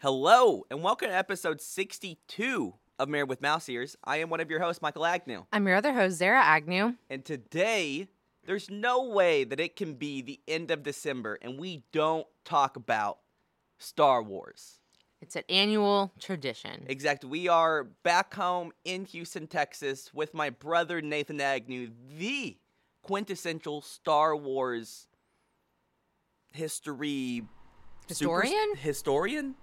[0.00, 3.96] Hello, and welcome to episode 62 of Married with Mouse Ears.
[4.04, 5.46] I am one of your hosts, Michael Agnew.
[5.54, 6.96] I'm your other host, Zara Agnew.
[7.08, 8.08] And today,
[8.44, 12.76] there's no way that it can be the end of December and we don't talk
[12.76, 13.20] about
[13.78, 14.80] Star Wars.
[15.22, 16.84] It's an annual tradition.
[16.88, 17.30] Exactly.
[17.30, 21.88] We are back home in Houston, Texas, with my brother Nathan Agnew,
[22.18, 22.58] the
[23.02, 25.06] quintessential Star Wars
[26.52, 27.44] history
[28.08, 28.42] super-
[28.76, 29.54] Historian?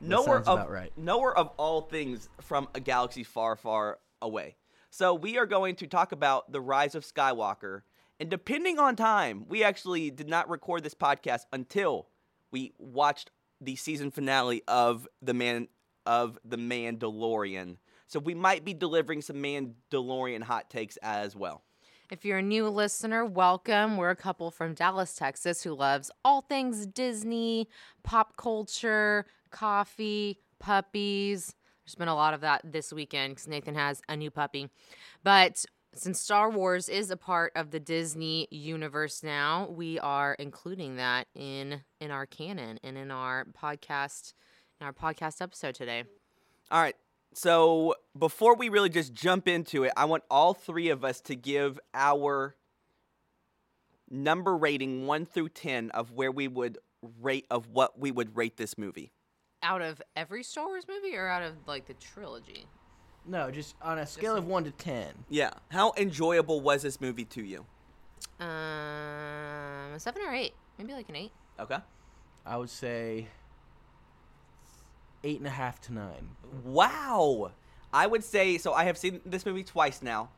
[0.00, 0.08] Historian.
[0.08, 0.92] That Nowhere of about right.
[0.96, 4.56] nowhere of all things from a galaxy far, far away.
[4.90, 7.82] So we are going to talk about the rise of Skywalker,
[8.18, 12.08] and depending on time, we actually did not record this podcast until
[12.50, 13.30] we watched
[13.60, 15.68] the season finale of the man
[16.06, 17.76] of the Mandalorian.
[18.06, 21.62] So we might be delivering some Mandalorian hot takes as well.
[22.08, 23.96] If you're a new listener, welcome.
[23.96, 27.68] We're a couple from Dallas, Texas, who loves all things Disney,
[28.04, 31.54] pop culture, coffee, puppies.
[31.84, 34.68] There's been a lot of that this weekend because Nathan has a new puppy.
[35.22, 40.96] But since Star Wars is a part of the Disney universe now, we are including
[40.96, 44.34] that in in our canon and in our podcast
[44.80, 46.04] in our podcast episode today.
[46.70, 46.96] All right.
[47.32, 51.36] So before we really just jump into it, I want all three of us to
[51.36, 52.56] give our
[54.10, 56.78] number rating 1 through 10 of where we would
[57.20, 59.12] rate of what we would rate this movie.
[59.66, 62.66] Out of every Star Wars movie or out of like the trilogy?
[63.26, 65.12] No, just on a scale of one to ten.
[65.28, 65.50] Yeah.
[65.70, 67.66] How enjoyable was this movie to you?
[68.38, 71.32] Um, a seven or eight, maybe like an eight.
[71.58, 71.78] Okay.
[72.44, 73.26] I would say
[75.24, 76.28] eight and a half to nine.
[76.64, 77.50] Wow.
[77.92, 80.28] I would say so I have seen this movie twice now.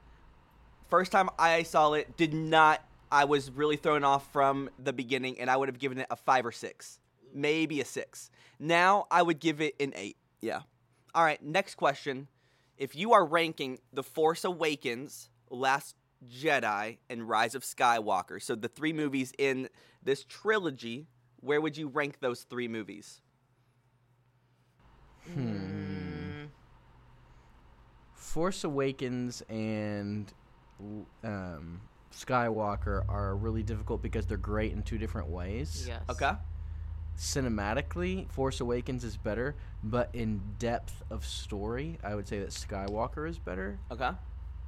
[0.88, 5.38] First time I saw it did not I was really thrown off from the beginning
[5.38, 6.98] and I would have given it a 5 or 6.
[7.34, 8.30] Maybe a 6.
[8.58, 10.16] Now I would give it an 8.
[10.40, 10.60] Yeah.
[11.14, 12.28] All right, next question.
[12.76, 15.96] If you are ranking The Force Awakens, Last
[16.28, 19.68] Jedi and Rise of Skywalker, so the three movies in
[20.02, 21.08] this trilogy,
[21.40, 23.20] where would you rank those three movies?
[25.32, 26.44] Hmm.
[28.14, 30.32] Force Awakens and
[31.24, 31.80] um,
[32.12, 35.84] Skywalker are really difficult because they're great in two different ways.
[35.86, 36.02] Yes.
[36.10, 36.32] Okay.
[37.18, 43.28] Cinematically, Force Awakens is better, but in depth of story, I would say that Skywalker
[43.28, 43.78] is better.
[43.90, 44.10] Okay.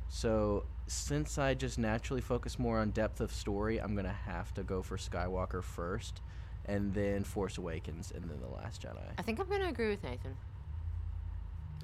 [0.09, 4.53] So, since I just naturally focus more on depth of story, I'm going to have
[4.55, 6.23] to go for Skywalker first,
[6.65, 8.99] and then Force Awakens, and then The Last Jedi.
[9.17, 10.37] I think I'm gonna agree with Nathan.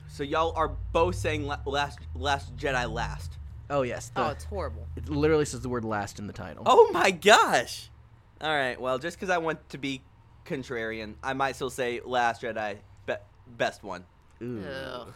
[0.08, 3.38] So y'all are both saying la- last Last Jedi last.
[3.68, 4.12] Oh, yes.
[4.14, 4.86] oh, it's horrible.
[4.96, 6.62] it literally says the word last in the title.
[6.66, 7.90] Oh my gosh!
[8.40, 10.02] All right, well, just because I want to be
[10.46, 13.14] contrarian, I might still say Last Jedi be-
[13.56, 14.04] best one.
[14.42, 14.62] Ooh.
[14.64, 15.12] Ugh.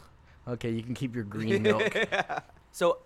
[0.48, 1.94] Okay, you can keep your green milk.
[2.72, 2.98] so,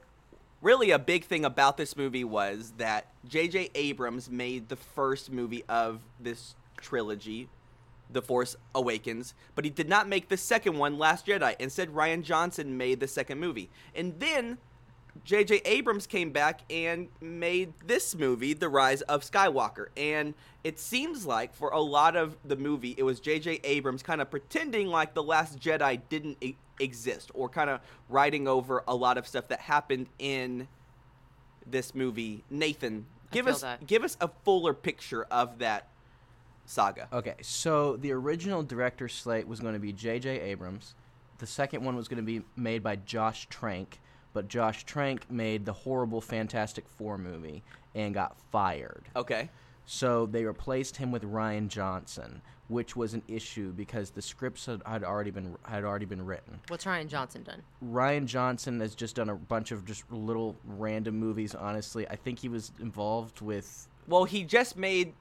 [0.62, 3.70] really, a big thing about this movie was that J.J.
[3.74, 7.48] Abrams made the first movie of this trilogy,
[8.10, 11.56] The Force Awakens, but he did not make the second one, Last Jedi.
[11.58, 13.68] Instead, Rian Johnson made the second movie.
[13.94, 14.58] And then
[15.24, 15.62] J.J.
[15.64, 19.86] Abrams came back and made this movie, The Rise of Skywalker.
[19.96, 23.60] And it seems like for a lot of the movie, it was J.J.
[23.64, 28.48] Abrams kind of pretending like The Last Jedi didn't e- exist or kind of writing
[28.48, 30.68] over a lot of stuff that happened in
[31.66, 32.44] this movie.
[32.50, 33.86] Nathan, give us that.
[33.86, 35.88] give us a fuller picture of that
[36.66, 37.08] saga.
[37.12, 40.40] Okay, so the original director slate was going to be J.J.
[40.40, 40.94] Abrams.
[41.38, 44.00] The second one was going to be made by Josh Trank,
[44.34, 47.62] but Josh Trank made the horrible Fantastic Four movie
[47.94, 49.04] and got fired.
[49.16, 49.48] Okay.
[49.86, 54.82] So they replaced him with Rian Johnson, which was an issue because the scripts had,
[54.86, 56.60] had already been had already been written.
[56.68, 57.62] What's Rian Johnson done?
[57.84, 61.54] Rian Johnson has just done a bunch of just little random movies.
[61.54, 65.14] Honestly, I think he was involved with Well, he just made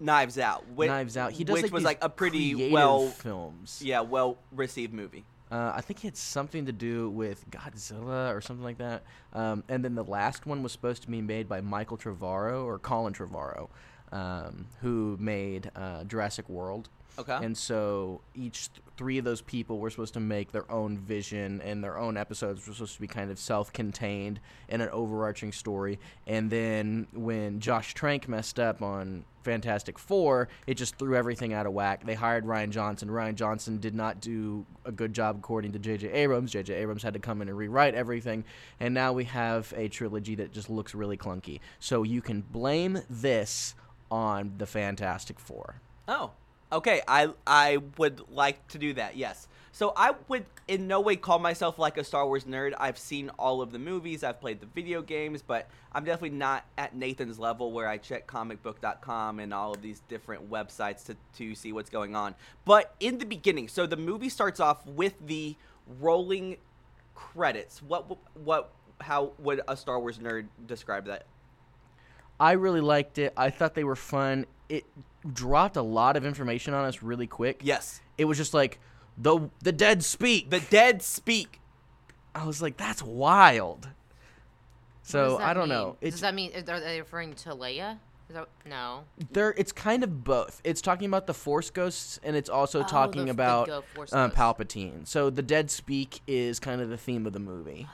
[0.00, 1.32] Knives Out, which, Knives Out.
[1.32, 3.80] He does which like was these like a pretty creative well, films.
[3.84, 5.24] yeah, well received movie.
[5.50, 9.02] Uh, I think it had something to do with Godzilla or something like that.
[9.32, 12.78] Um, and then the last one was supposed to be made by Michael Trevorrow or
[12.78, 13.68] Colin Trevorrow,
[14.12, 16.88] um, who made uh, Jurassic World.
[17.18, 17.38] Okay.
[17.42, 21.60] And so each th- three of those people were supposed to make their own vision,
[21.62, 25.98] and their own episodes were supposed to be kind of self-contained in an overarching story.
[26.26, 31.66] And then when Josh Trank messed up on Fantastic Four, it just threw everything out
[31.66, 32.04] of whack.
[32.04, 33.08] They hired Rian Johnson.
[33.08, 36.10] Rian Johnson did not do a good job according to J.J.
[36.12, 36.52] Abrams.
[36.52, 36.74] J.J.
[36.74, 38.44] Abrams had to come in and rewrite everything,
[38.80, 41.60] and now we have a trilogy that just looks really clunky.
[41.78, 43.74] So you can blame this
[44.10, 45.80] on the Fantastic Four.
[46.08, 46.32] oh,
[46.72, 49.16] Okay, I I would like to do that.
[49.16, 49.48] Yes.
[49.72, 52.74] So I would in no way call myself like a Star Wars nerd.
[52.78, 56.64] I've seen all of the movies, I've played the video games, but I'm definitely not
[56.76, 61.54] at Nathan's level where I check comicbook.com and all of these different websites to to
[61.54, 62.34] see what's going on.
[62.64, 65.56] But in the beginning, so the movie starts off with the
[66.00, 66.56] rolling
[67.14, 67.82] credits.
[67.82, 68.70] What what
[69.00, 71.26] how would a Star Wars nerd describe that?
[72.40, 73.32] I really liked it.
[73.36, 74.46] I thought they were fun.
[74.68, 74.84] It
[75.30, 77.60] dropped a lot of information on us really quick.
[77.62, 78.00] Yes.
[78.16, 78.80] It was just like
[79.18, 80.50] the the dead speak.
[80.50, 81.60] The dead speak.
[82.34, 83.84] I was like, that's wild.
[83.86, 83.92] What
[85.02, 85.78] So does that I don't mean?
[85.78, 85.96] know.
[86.00, 87.98] It's Does that mean are they referring to Leia?
[88.28, 89.02] Is that no?
[89.32, 89.52] there.
[89.58, 90.60] It's kind of both.
[90.62, 93.82] It's talking about the Force ghosts, and it's also Oh, talking the- the about go-
[93.94, 94.30] Force um.
[94.30, 95.04] Palpatine.
[95.06, 97.88] So the dead speak is kind of the theme of the movie.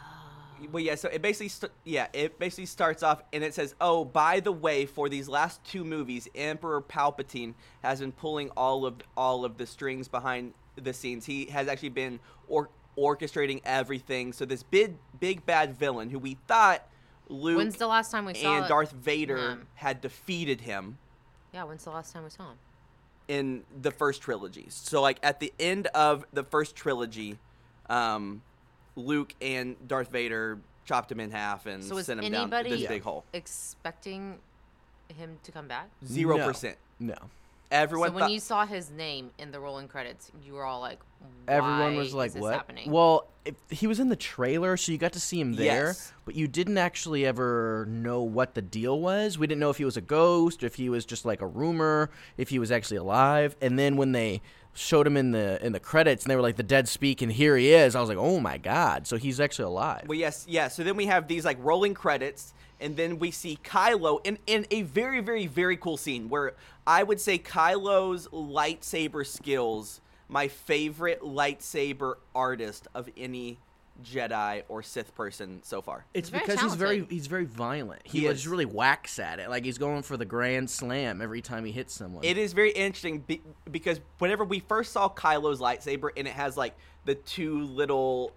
[0.72, 0.94] Well, yeah.
[0.94, 4.52] So it basically, st- yeah, it basically starts off and it says, "Oh, by the
[4.52, 9.58] way, for these last two movies, Emperor Palpatine has been pulling all of all of
[9.58, 11.26] the strings behind the scenes.
[11.26, 14.32] He has actually been or- orchestrating everything.
[14.32, 16.86] So this big, big bad villain who we thought
[17.28, 18.68] Luke When's the last time we saw and?
[18.68, 19.66] Darth Vader him?
[19.74, 20.98] had defeated him."
[21.52, 22.58] Yeah, when's the last time we saw him?
[23.28, 24.66] in the first trilogy.
[24.68, 27.38] So like at the end of the first trilogy,
[27.88, 28.42] um,
[28.96, 32.88] Luke and Darth Vader chopped him in half and So sent him down anybody this
[32.88, 33.24] big hole.
[33.32, 34.38] expecting
[35.16, 35.88] him to come back?
[36.04, 36.46] Zero No.
[36.46, 36.76] percent.
[36.98, 37.14] No.
[37.72, 40.80] Everyone so when thought you saw his name in the rolling credits, you were all
[40.80, 41.00] like,
[41.48, 42.88] Everyone was like, is this "What?" Happening?
[42.90, 46.12] Well, if, he was in the trailer, so you got to see him there, Yes.
[46.24, 49.36] but you didn't actually ever know what the deal was.
[49.36, 52.10] We didn't know if he was a ghost, if he was just like a rumor,
[52.36, 53.56] if he was actually alive.
[53.60, 54.42] And then when they
[54.76, 57.32] showed him in the in the credits, and they were like, "The dead speak," and
[57.32, 60.04] here he is, I was like, "Oh my god!" So he's actually alive.
[60.06, 60.68] Well, yes, yeah.
[60.68, 64.66] So then we have these like rolling credits, and then we see Kylo in in
[64.70, 66.54] a very, very, very cool scene where
[66.86, 73.58] I would say Kylo's lightsaber skills, my favorite lightsaber artist of any
[74.04, 76.04] Jedi or Sith person so far.
[76.14, 78.02] It's He's very because he's very he's very violent.
[78.04, 78.48] He, He just is.
[78.48, 81.94] really whacks at it, like he's going for the grand slam every time he hits
[81.94, 82.24] someone.
[82.24, 86.56] It is very interesting be- because whenever we first saw Kylo's lightsaber and it has
[86.56, 88.32] like the two little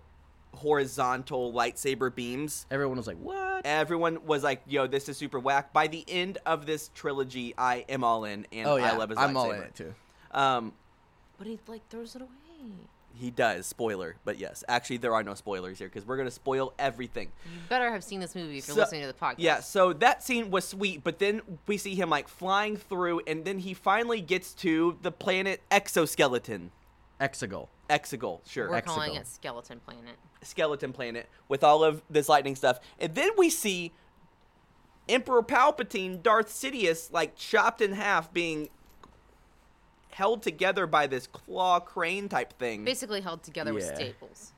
[0.56, 5.74] horizontal lightsaber beams, Everyone was like, "What?" everyone was like, "Yo, this is super whack."
[5.74, 9.10] By the end of this trilogy, I am all in, and oh yeah, I love
[9.10, 9.36] his I'm lightsaber.
[9.38, 9.94] all in it too.
[10.32, 10.74] Um,
[11.38, 12.30] but he like throws it away.
[13.14, 13.66] He does.
[13.66, 17.32] Spoiler, but yes, actually, there are no spoilers here because we're gonna spoil everything.
[17.46, 19.36] You better have seen this movie if you're So- listening to the podcast.
[19.40, 23.44] Yeah, so that scene was sweet, but then we see him like flying through, and
[23.46, 26.72] then he finally gets to the planet exoskeleton.
[27.20, 27.68] Exegol.
[27.90, 28.70] Exegol, sure.
[28.70, 30.16] we're calling it Skeleton Planet.
[30.44, 32.80] skeleton planet with all of this lightning stuff.
[33.00, 33.92] And then we see
[35.10, 38.70] Emperor Palpatine, Darth Sidious, like chopped in half, being
[40.12, 42.84] held together by this claw crane type thing.
[42.84, 44.54] Basically held together with staples.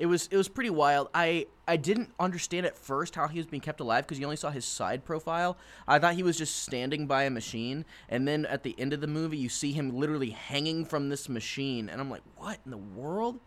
[0.00, 1.08] It was it was pretty wild.
[1.12, 4.36] I I didn't understand at first how he was being kept alive because you only
[4.36, 5.58] saw his side profile.
[5.86, 9.02] I thought he was just standing by a machine, and then at the end of
[9.02, 12.70] the movie, you see him literally hanging from this machine, and I'm like, what in
[12.70, 13.40] the world?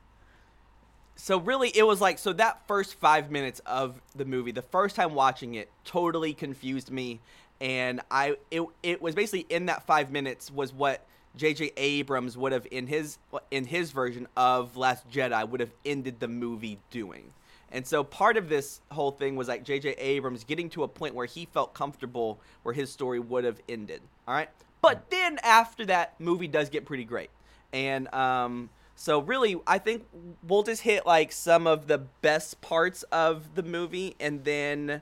[1.16, 4.96] So really, it was like so that first five minutes of the movie, the first
[4.96, 7.20] time watching it, totally confused me,
[7.62, 11.04] and I it it was basically in that five minutes was what
[11.36, 11.72] J.J.
[11.78, 13.18] Abrams would have in his
[13.50, 17.34] in his version of Last Jedi would have ended the movie doing.
[17.72, 19.92] And so part of this whole thing was like J.J.
[19.98, 24.02] Abrams getting to a point where he felt comfortable where his story would have ended.
[24.28, 24.50] All right,
[24.82, 27.30] but then after that, movie does get pretty great,
[27.72, 28.70] and um.
[28.96, 30.06] So really, I think
[30.48, 35.02] we'll just hit like some of the best parts of the movie, and then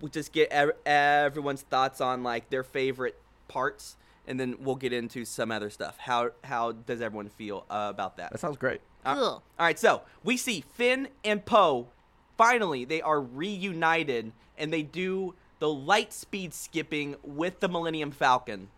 [0.00, 3.16] we'll just get ev- everyone's thoughts on like their favorite
[3.46, 3.96] parts,
[4.28, 5.98] and then we'll get into some other stuff.
[5.98, 8.30] How how does everyone feel uh, about that?
[8.30, 8.80] That sounds great.
[9.04, 9.24] Uh, Cool.
[9.24, 11.88] all right, so we see Finn and Poe.
[12.36, 18.68] Finally, they are reunited, and they do the light speed skipping with the Millennium Falcon.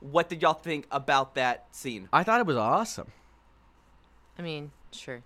[0.00, 2.08] What did y'all think about that scene?
[2.12, 3.12] I thought it was awesome.
[4.38, 5.22] I mean, sure.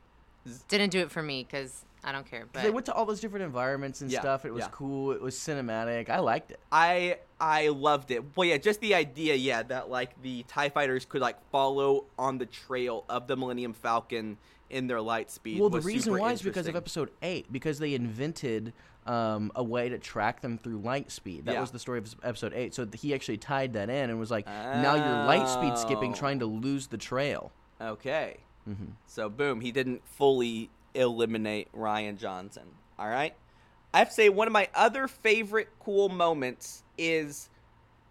[0.68, 2.46] Didn't do it for me because I don't care.
[2.52, 4.44] But they went to all those different environments and Yeah, stuff.
[4.44, 4.68] It was yeah.
[4.72, 5.12] cool.
[5.12, 6.08] It was cinematic.
[6.08, 6.60] I liked it.
[6.72, 8.36] I I loved it.
[8.36, 12.38] Well, yeah, just the idea, yeah, that like the Tie Fighters could like follow on
[12.38, 14.36] the trail of the Millennium Falcon
[14.68, 15.58] in their light speed.
[15.60, 18.72] Well, the reason why is because of episode eight, because they invented
[19.06, 21.46] um, a way to track them through light speed.
[21.46, 21.60] That Yeah.
[21.62, 22.74] was the story of episode eight.
[22.74, 26.14] So he actually tied that in and was like, now you're light speed skipping, Oh.
[26.14, 27.50] trying to lose the trail.
[27.80, 28.36] Okay.
[28.68, 28.84] Mm-hmm.
[29.06, 32.64] So boom, he didn't fully eliminate Rian Johnson.
[32.98, 33.34] All right.
[33.92, 37.48] I have to say one of my other favorite cool moments is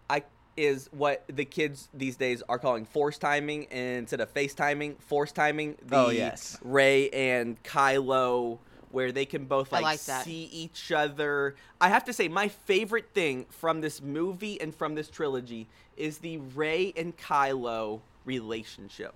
[0.08, 0.24] I
[0.56, 4.96] is what the kids these days are calling force timing instead of face timing.
[4.96, 5.76] Force timing.
[5.86, 6.58] The Oh, yes.
[6.62, 8.58] Rey and Kylo,
[8.90, 11.54] where they can both like, like see each other.
[11.80, 16.18] I have to say, my favorite thing from this movie and from this trilogy is
[16.18, 19.14] the Rey and Kylo relationship.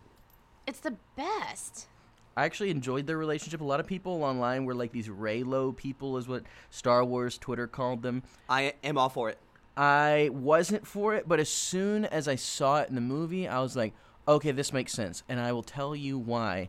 [0.67, 1.89] It's the best.
[2.37, 3.61] I actually enjoyed their relationship.
[3.61, 7.67] A lot of people online were like these Reylo people, is what Star Wars Twitter
[7.67, 8.23] called them.
[8.49, 9.39] I am all for it.
[9.77, 13.61] I wasn't for it, but as soon as I saw it in the movie, I
[13.61, 13.93] was like,
[14.27, 15.23] okay, this makes sense.
[15.29, 16.69] And I will tell you why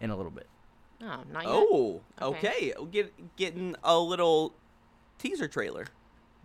[0.00, 0.46] in a little bit.
[1.02, 1.52] Oh, not yet.
[1.52, 2.72] Oh, Okay.
[2.76, 2.90] okay.
[2.90, 4.54] Get, getting a little
[5.18, 5.86] teaser trailer.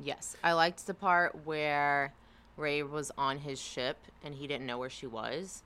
[0.01, 2.13] Yes, I liked the part where
[2.57, 5.63] Rey was on his ship and he didn't know where she was,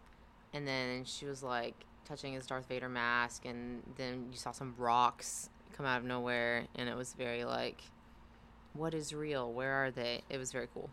[0.53, 4.73] and then she was like touching his Darth Vader mask, and then you saw some
[4.77, 7.81] rocks come out of nowhere, and it was very like,
[8.73, 9.51] what is real?
[9.51, 10.21] Where are they?
[10.29, 10.89] It was very cool.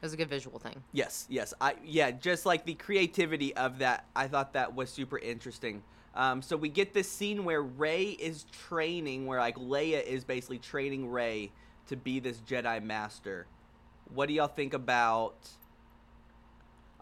[0.00, 0.82] It was a good visual thing.
[0.92, 1.54] Yes, yes.
[1.60, 5.82] I yeah, just like the creativity of that, I thought that was super interesting.
[6.14, 10.58] Um, so we get this scene where Rey is training, where like Leia is basically
[10.58, 11.52] training Rey
[11.88, 13.46] to be this Jedi Master.
[14.14, 15.36] What do y'all think about?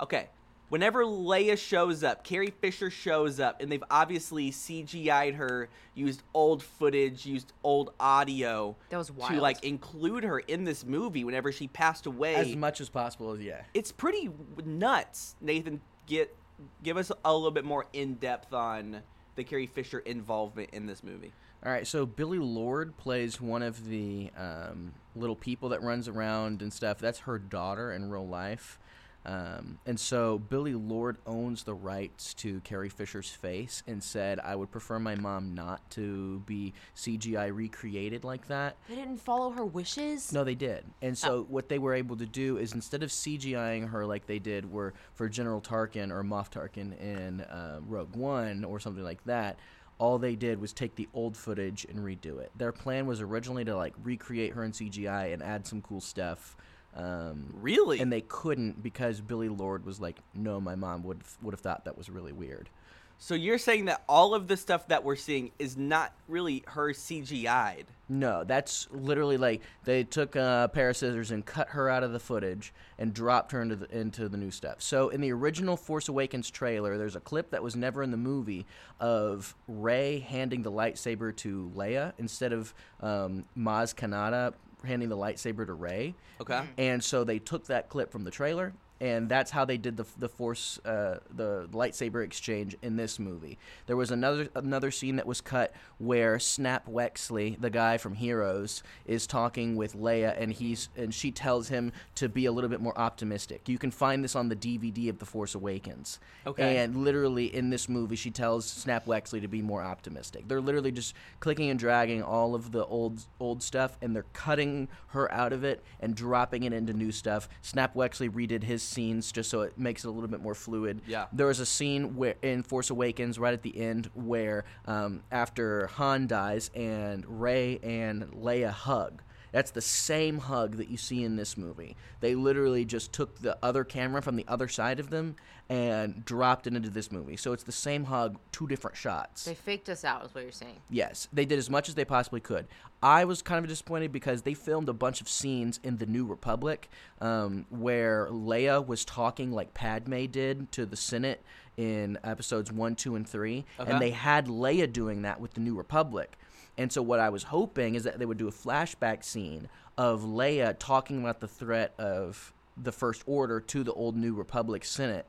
[0.00, 0.28] Okay,
[0.74, 6.64] whenever Leia shows up, Carrie Fisher shows up, and they've obviously CGI'd her, used old
[6.64, 9.36] footage, used old audio That was to wild.
[9.36, 11.22] like include her in this movie.
[11.22, 13.60] Whenever she passed away, As much as possible, as yeah.
[13.72, 14.28] it's pretty
[14.64, 15.36] nuts.
[15.40, 16.34] Nathan, get
[16.82, 19.02] give us a little bit more in depth on
[19.36, 21.32] the Carrie Fisher involvement in this movie.
[21.64, 26.62] All right, so Billie Lourd plays one of the um, little people that runs around
[26.62, 26.98] and stuff.
[26.98, 28.80] That's her daughter in real life.
[29.26, 34.54] Um, and so Billie Lourd owns the rights to Carrie Fisher's face and said, I
[34.54, 38.76] would prefer my mom not to be CGI recreated like that.
[38.88, 40.32] they didn't follow her wishes.
[40.32, 40.84] No, they did.
[41.00, 44.38] And so what they were able to do is instead of CGIing her like they
[44.38, 49.24] did were for General Tarkin or Moff Tarkin in uh, Rogue One or something like
[49.24, 49.58] that,
[49.98, 52.50] all they did was take the old footage and redo it.
[52.58, 56.56] Their plan was originally to like recreate her in CGI and add some cool stuff.
[56.96, 58.00] Um, Really?
[58.00, 61.84] and they couldn't because Billie Lourd was like, "No, my mom would would have thought
[61.84, 62.70] that was really weird."
[63.16, 66.92] so you're saying that all of the stuff that we're seeing is not really her
[66.92, 67.86] CGI'd.
[68.08, 72.12] No, that's literally like they took a pair of scissors and cut her out of
[72.12, 74.82] the footage and dropped her into the into the new stuff.
[74.82, 78.16] So in the original Force Awakens trailer, there's a clip that was never in the
[78.18, 78.66] movie
[79.00, 84.52] of Rey handing the lightsaber to Leia instead of um, Maz Kanata
[84.84, 86.14] handing the lightsaber to Rey.
[86.40, 86.54] Okay.
[86.54, 86.66] Mm-hmm.
[86.78, 90.06] And so they took that clip from the trailer, and that's how they did the
[90.18, 93.58] the force uh, the lightsaber exchange in this movie.
[93.86, 98.82] There was another another scene that was cut where Snap Wexley, the guy from Heroes,
[99.04, 102.80] is talking with Leia, and he's and she tells him to be a little bit
[102.80, 103.68] more optimistic.
[103.68, 106.20] You can find this on the DVD of The Force Awakens.
[106.46, 106.78] Okay.
[106.78, 110.46] And literally in this movie, she tells Snap Wexley to be more optimistic.
[110.46, 114.88] They're literally just clicking and dragging all of the old old stuff, and they're cutting
[115.08, 117.48] her out of it and dropping it into new stuff.
[117.60, 121.00] Snap Wexley redid his scenes just so it makes it a little bit more fluid.
[121.06, 121.26] Yeah.
[121.32, 125.86] There was a scene where in Force Awakens, right at the end, where um, after
[125.88, 129.22] Han dies and Rey and Leia hug.
[129.54, 131.96] That's the same hug that you see in this movie.
[132.18, 135.36] They literally just took the other camera from the other side of them
[135.68, 137.36] and dropped it into this movie.
[137.36, 139.44] So it's the same hug, two different shots.
[139.44, 140.80] They faked us out, is what you're saying.
[140.90, 142.66] Yes, they did as much as they possibly could.
[143.00, 146.26] I was kind of disappointed because they filmed a bunch of scenes in the New
[146.26, 146.88] Republic
[147.20, 151.44] um, where Leia was talking like Padme did to the Senate
[151.76, 153.90] in episodes one, two, and 3 Okay.
[153.92, 156.36] and they had Leia doing that with the New Republic.
[156.76, 160.22] And so what I was hoping is that they would do a flashback scene of
[160.22, 165.26] Leia talking about the threat of the First Order to the old New Republic Senate,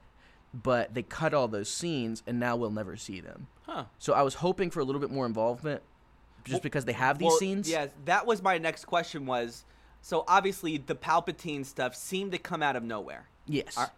[0.53, 3.47] but they cut all those scenes, and now we'll never see them.
[3.67, 3.85] Huh.
[3.99, 5.83] So I was hoping for a little bit more involvement,
[6.43, 7.69] just Well- because they have these Well, scenes.
[7.69, 9.27] Yeah, that was my next question.
[9.27, 9.65] Was
[10.01, 13.27] so obviously the Palpatine stuff seemed to come out of nowhere.
[13.45, 13.77] Yes.
[13.77, 13.91] Are-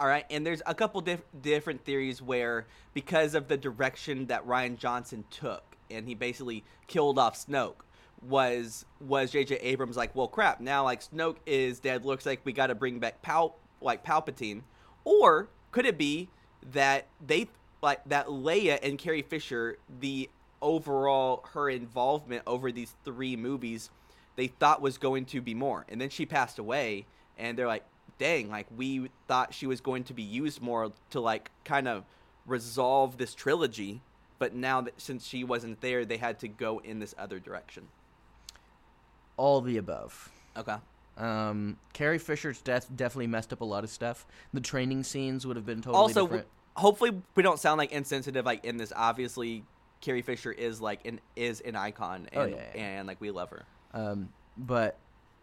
[0.00, 4.46] All right, and there's a couple diff- different theories where because of the direction that
[4.46, 7.82] Rian Johnson took, and he basically killed off Snoke,
[8.22, 9.56] was was J.J.
[9.56, 12.04] Abrams like, well, crap, now like Snoke is dead.
[12.04, 14.62] Looks like we got to bring back Pal like Palpatine,
[15.04, 16.28] or could it be
[16.72, 17.48] that they
[17.82, 20.28] like that Leia and Carrie Fisher, the
[20.60, 23.90] overall her involvement over these three movies,
[24.36, 27.06] they thought was going to be more, and then she passed away,
[27.38, 27.84] and they're like,
[28.18, 32.04] dang, like we thought she was going to be used more to like kind of
[32.46, 34.02] resolve this trilogy,
[34.40, 37.86] but now that since she wasn't there, they had to go in this other direction.
[39.36, 40.30] All the above.
[40.56, 40.76] Okay.
[41.16, 44.26] Um, Carrie Fisher's death definitely messed up a lot of stuff.
[44.54, 46.46] The training scenes would have been totally also, different.
[46.74, 48.44] hopefully, we don't sound like insensitive.
[48.46, 49.62] Like in this, obviously,
[50.00, 52.98] Carrie Fisher is like an is an icon, and Oh, yeah, yeah.
[52.98, 53.64] and like we love her.
[53.92, 54.96] Um, but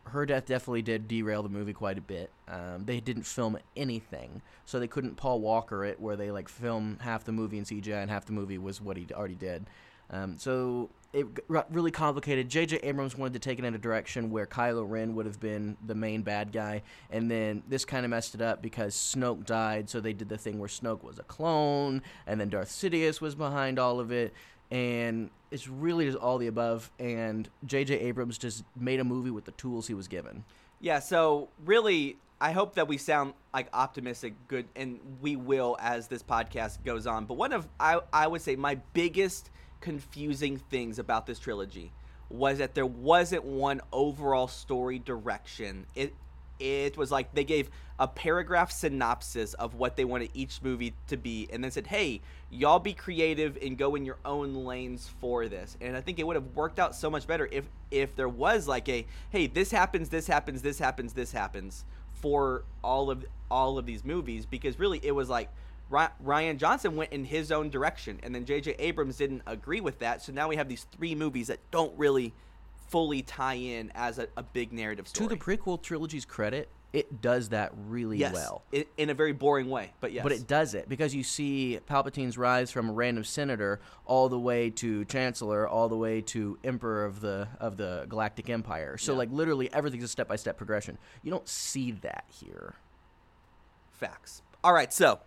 [0.08, 2.32] her death definitely did derail the movie quite a bit.
[2.48, 6.98] Um, they didn't film anything, so they couldn't Paul Walker it, where they like film
[7.02, 9.66] half the movie in CGI and half the movie was what he already did.
[10.10, 12.50] Um, so it got really complicated.
[12.50, 12.78] J.J.
[12.84, 15.96] Abrams wanted to take it in a direction where Kylo Ren would have been the
[15.96, 19.90] main bad guy, and then this kind of messed it up because Snoke died.
[19.90, 23.36] So they did the thing where Snoke was a clone, and then Darth Sidious was
[23.36, 24.34] behind all of it
[24.72, 26.92] and it's really just all the above.
[27.00, 28.00] And J.J.
[28.00, 30.44] Abrams just made a movie with the tools he was given.
[30.80, 36.08] Yeah, so really, I hope that we sound like optimistic, good, and we will as
[36.08, 37.26] this podcast goes on.
[37.26, 39.50] But one of I I would say my biggest
[39.82, 41.92] confusing things about this trilogy
[42.30, 45.86] was that there wasn't one overall story direction.
[45.96, 46.14] It
[46.60, 51.18] it was like they gave a paragraph synopsis of what they wanted each movie to
[51.18, 55.48] be and then said hey y'all be creative and go in your own lanes for
[55.48, 55.78] this.
[55.82, 58.68] And i think it would have worked out so much better if if there was
[58.68, 63.78] like a hey this happens this happens this happens this happens for all of all
[63.78, 65.50] of these movies because really it was like
[65.90, 70.22] Rian Johnson went in his own direction and then JJ Abrams didn't agree with that.
[70.22, 72.34] So now we have these three movies that don't really
[72.88, 77.22] fully tie in as a, a big narrative story To the prequel trilogy's credit, it
[77.22, 78.64] does that really yes, well.
[78.74, 80.24] i- in a very boring way, but yes.
[80.24, 84.40] But it does it because you see Palpatine's rise from a random senator all the
[84.40, 88.98] way to chancellor, all the way to emperor of the of the Galactic Empire.
[88.98, 89.18] So Yeah.
[89.20, 90.98] like literally everything's a step by step progression.
[91.24, 92.76] You don't see that here.
[93.92, 94.42] Facts.
[94.64, 95.20] All right, so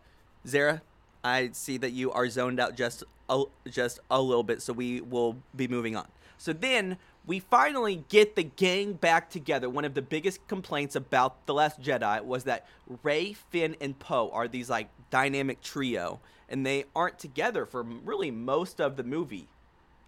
[0.46, 0.82] Zara,
[1.22, 5.00] I see that you are zoned out just a, just a little bit, so we
[5.00, 6.08] will be moving on.
[6.38, 6.96] So then
[7.26, 9.68] we finally get the gang back together.
[9.68, 12.66] One of the biggest complaints about The Last Jedi was that
[13.02, 18.30] Rey, Finn, and Poe are these like dynamic trio, and they aren't together for really
[18.30, 19.48] most of the movie.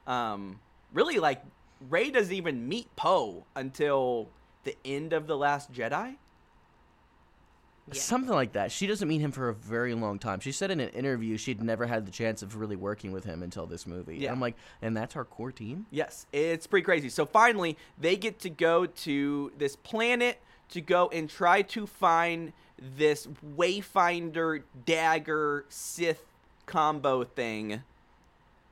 [0.07, 0.59] Um,
[0.92, 1.43] really, like
[1.89, 4.28] Rey doesn't even meet Poe until
[4.65, 6.17] the end of The Last Jedi.
[7.88, 8.00] Yeah.
[8.00, 8.71] Something like that.
[8.71, 10.38] She doesn't meet him for a very long time.
[10.38, 13.42] She said in an interview she'd never had the chance of really working with him
[13.42, 14.18] until this movie.
[14.18, 14.30] Yeah.
[14.30, 15.86] I'm like, and that's our core team?
[15.90, 17.08] Yes, it's pretty crazy.
[17.08, 20.40] So finally, they get to go to this planet
[20.71, 22.52] to go and try to find
[22.97, 26.23] this Wayfinder dagger Sith
[26.66, 27.82] combo thing.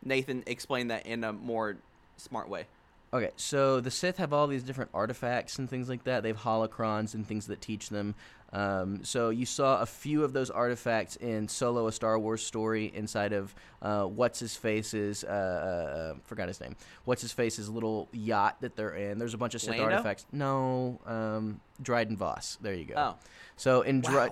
[0.05, 1.77] Nathan explained that in a more
[2.17, 2.67] smart way.
[3.13, 6.23] Okay, so the Sith have all these different artifacts and things like that.
[6.23, 8.15] They have holocrons and things that teach them.
[8.53, 12.91] Um, so you saw a few of those artifacts in Solo: A Star Wars Story
[12.95, 16.77] inside of uh, what's his face's uh, uh, forgot his name.
[17.05, 19.19] What's his face's little yacht that they're in.
[19.19, 19.87] There's a bunch of Sith Lando?
[19.87, 20.27] artifacts.
[20.31, 22.59] No, um, Dryden Voss.
[22.61, 22.95] There you go.
[22.97, 23.17] Oh,
[23.57, 24.31] So in Dry-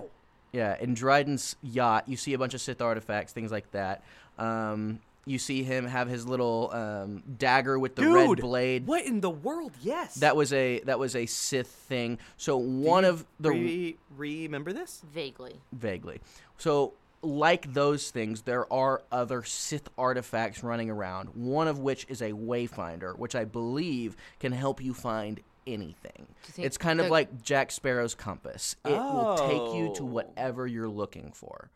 [0.53, 4.03] yeah, in Dryden's yacht, you see a bunch of Sith artifacts, things like that.
[4.37, 8.87] Um, you see him have his little um, dagger with the red blade.
[8.87, 9.73] What in the world?
[9.81, 10.15] Yes.
[10.15, 12.17] That was a that was a Sith thing.
[12.37, 15.03] So one you of the Re- remember this?
[15.13, 15.61] Vaguely.
[15.71, 16.19] vaguely.
[16.57, 21.29] So like those things, there are other Sith artifacts running around.
[21.35, 26.27] One of which is a Wayfinder, which I believe can help you find anything.
[26.55, 28.75] you It's kind of like Jack Sparrow's compass.
[28.85, 30.05] It will take you to Oh.
[30.05, 31.69] whatever you're looking for.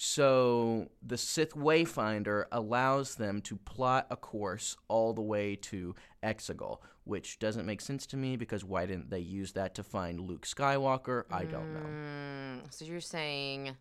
[0.00, 6.78] So the Sith Wayfinder allows them to plot a course all the way to Exegol,
[7.02, 10.46] which doesn't make sense to me because why didn't they use that to find Luke
[10.46, 11.24] Skywalker?
[11.32, 11.80] I don't know.
[11.80, 13.76] Mm, so you're saying,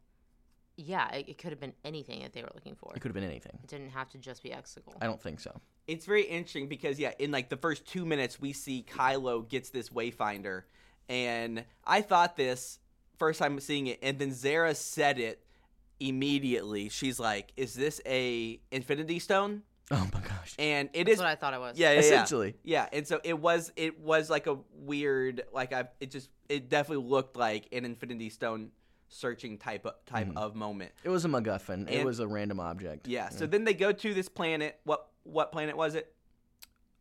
[0.75, 2.91] yeah, it, it could have been anything that they were looking for.
[2.95, 3.59] It could have been anything.
[3.63, 4.95] It didn't have to just be Exegol.
[4.99, 5.61] I don't think so.
[5.85, 9.69] It's very interesting because yeah, in like the first two minutes, we see Kylo gets
[9.69, 10.63] this Wayfinder,
[11.07, 12.79] and I thought this
[13.19, 15.43] first time seeing it, and then Zara said it
[15.99, 16.89] immediately.
[16.89, 20.53] She's like, "Is this a Infinity Stone?" Oh my gosh.
[20.59, 21.19] And it That's is.
[21.19, 21.77] what I thought it was.
[21.79, 21.99] yeah, yeah, yeah.
[21.99, 22.55] Essentially.
[22.63, 23.71] Yeah, and so it was.
[23.75, 25.43] It was like a weird.
[25.53, 25.85] Like I.
[25.99, 26.29] It just.
[26.49, 28.71] It definitely looked like an Infinity Stone
[29.09, 30.37] searching type of, type Mm-hmm.
[30.37, 30.91] of moment.
[31.03, 31.89] It was a MacGuffin.
[31.89, 33.07] it was a random object.
[33.07, 33.29] Yeah.
[33.29, 34.79] So then they go to this planet.
[34.83, 36.13] What what planet was it?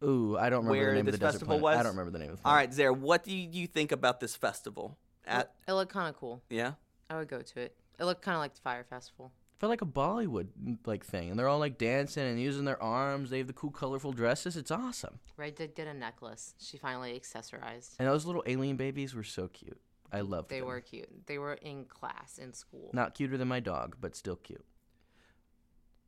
[0.05, 1.81] Ooh, I don't remember Where the name this of the desert festival planet.
[1.81, 2.69] I don't remember the name of the All right, planet.
[2.71, 2.93] right, Zara.
[2.93, 4.99] What do you, you think about this festival?
[5.27, 6.43] At It looked kind of cool.
[6.51, 6.73] yeah.
[7.09, 7.75] I would go to it.
[7.99, 9.33] It looked kind of like the Fyre Festival.
[9.59, 12.83] felt like a Bollywood mm, like thing, and they're all like dancing and using their
[12.83, 13.31] arms.
[13.31, 14.57] They have the cool, colorful dresses.
[14.57, 15.19] It's awesome.
[15.37, 16.55] Rey did get a necklace.
[16.59, 17.95] She finally accessorized.
[17.99, 19.81] And those little alien babies were so cute.
[20.13, 20.67] I loved They them.
[20.67, 21.27] They were cute.
[21.27, 22.91] They were in class in school.
[22.93, 24.65] not cuter than my dog, but still cute.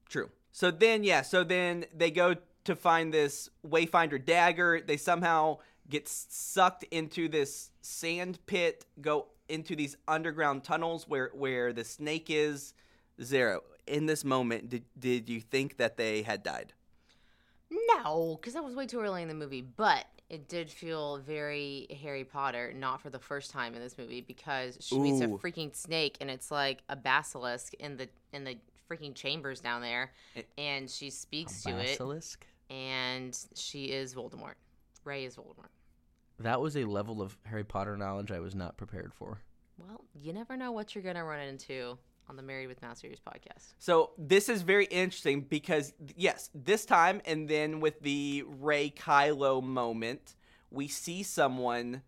[0.09, 0.31] True.
[0.53, 1.23] So then, yeah.
[1.23, 4.81] So then they go to find this Wayfinder dagger.
[4.81, 11.73] They somehow get sucked into this sand pit, go into these underground tunnels where where
[11.73, 12.75] the snake is.
[13.21, 13.63] Zero.
[13.87, 16.73] In this moment, did did you think that they had died?
[17.71, 19.61] No, because that was way too early in the movie.
[19.63, 24.21] But it did feel very Harry Potter, not for the first time in this movie,
[24.21, 28.57] because she meets a freaking snake, and it's like a basilisk in the in the
[28.91, 32.47] freaking chambers down there, It- and she speaks to it, Basilisk.
[32.71, 34.55] and she is Voldemort.
[35.05, 35.69] Rey is Voldemort.
[36.39, 39.41] That was a level of Harry Potter knowledge I was not prepared for.
[39.77, 41.99] Well, you never know what you're gonna run into
[42.29, 43.75] on the Married with Mouse Ears podcast.
[43.79, 49.63] So this is very interesting because yes, this time and then with the Rey Kylo
[49.63, 50.35] moment,
[50.71, 52.03] we see someone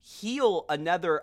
[0.00, 1.22] heal another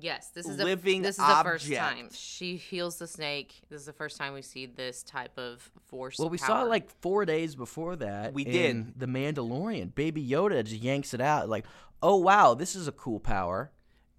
[0.00, 3.54] Yes, this is Living a, this is the first time she heals the snake.
[3.70, 6.18] This is the first time we see this type of force.
[6.18, 8.34] Well, we saw it like four days before that.
[8.34, 9.94] We in The Mandalorian.
[9.94, 11.48] Baby Yoda just yanks it out.
[11.48, 11.64] Like,
[12.02, 13.70] oh wow, this is a cool power.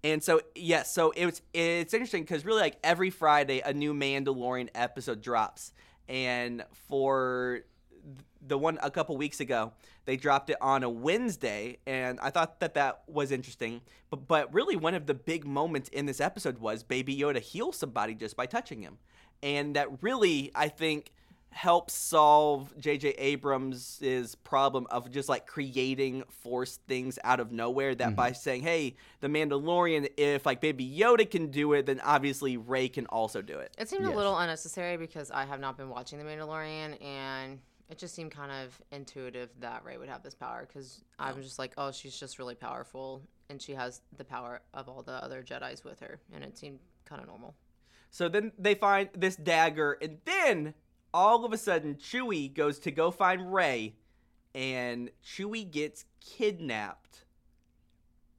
[0.02, 4.68] And so yes, so it's it's interesting because really like every Friday a new Mandalorian
[4.74, 5.72] episode drops,
[6.08, 7.62] and for
[8.46, 9.72] the one a couple weeks ago
[10.04, 13.80] they dropped it on a Wednesday, and I thought that that was interesting.
[14.10, 17.76] But but really one of the big moments in this episode was Baby Yoda heals
[17.76, 18.98] somebody just by touching him,
[19.42, 21.12] and that really I think
[21.50, 23.12] helps solve J.J.
[23.12, 27.94] Abrams' problem of just like creating forced things out of nowhere.
[27.94, 28.14] That mm-hmm.
[28.14, 32.88] by saying, "Hey, the Mandalorian, if like Baby Yoda can do it, then obviously Rey
[32.88, 34.12] can also do it." It seemed Yes.
[34.12, 38.32] a little unnecessary because I have not been watching The Mandalorian, and it just seemed
[38.32, 42.18] kind of intuitive that Rey would have this power because I'm just like, oh, she's
[42.18, 46.18] just really powerful, and she has the power of all the other Jedi's with her,
[46.34, 47.54] and it seemed kind of normal.
[48.10, 50.74] So then they find this dagger, and then
[51.14, 53.94] all of a sudden Chewie goes to go find Rey,
[54.54, 57.24] and Chewie gets kidnapped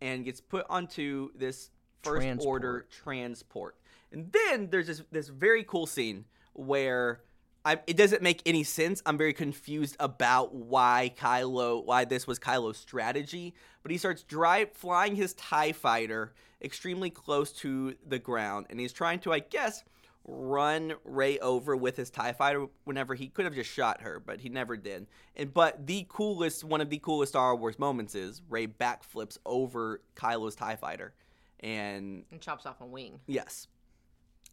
[0.01, 1.69] and gets put onto this
[2.03, 3.77] first order transport.
[4.12, 7.21] And then there's this this very cool scene where
[7.67, 9.03] I, it doesn't make any sense.
[9.06, 13.53] I'm very confused about why Kylo, why this was Kylo's strategy.
[13.84, 18.93] But he starts drive flying his Tie Fighter extremely close to the ground, and he's
[18.93, 19.84] trying to, I guess,
[20.25, 22.67] run Rey over with his Tie Fighter.
[22.86, 25.06] Whenever he could have just shot her, but he never did.
[25.36, 29.99] And but the coolest, one of the coolest Star Wars moments is Rey backflips over
[30.15, 31.13] Kylo's Tie Fighter,
[31.60, 33.19] and And chops off a wing.
[33.27, 33.67] Yes.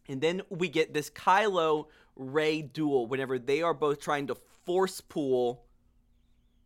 [0.07, 5.01] And then we get this Kylo Rey duel whenever they are both trying to force
[5.01, 5.63] pull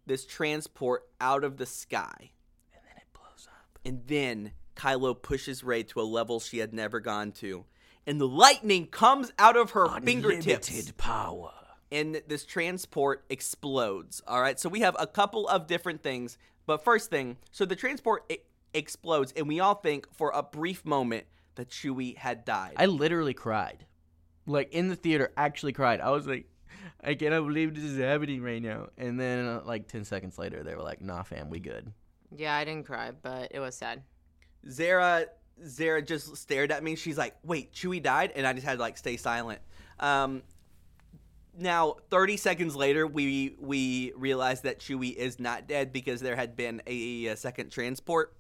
[0.06, 2.32] this transport out of the sky.
[2.74, 3.80] And then it blows up.
[3.86, 7.66] And then Kylo pushes Rey to a level she had never gone to.
[8.08, 11.52] And the lightning comes out of her fingertips Unlimited power.
[11.92, 14.22] and this transport explodes.
[14.28, 16.38] All right, so we have a couple of different things.
[16.66, 18.32] But first thing, so the transport
[18.74, 21.26] explodes, and we all think for a brief moment
[21.60, 22.76] that Chewie had died.
[22.78, 23.86] I literally cried.
[24.46, 26.00] Like in the theater, actually cried.
[26.00, 26.46] I was like,
[27.04, 28.88] I cannot believe this is happening right now.
[28.98, 31.92] And then, uh, like 10 seconds later, they were like, nah, fam, we good.
[32.34, 34.04] Yeah, I didn't cry, but it was sad.
[34.70, 35.26] Zara
[35.66, 36.96] Zara just stared at me.
[36.96, 39.60] She's like, "Wait, Chewie died," and I just had to like stay silent.
[40.00, 40.44] Um,
[41.58, 46.56] now, 30 seconds later, we we realized that Chewie is not dead because there had
[46.56, 48.38] been a, a second transport.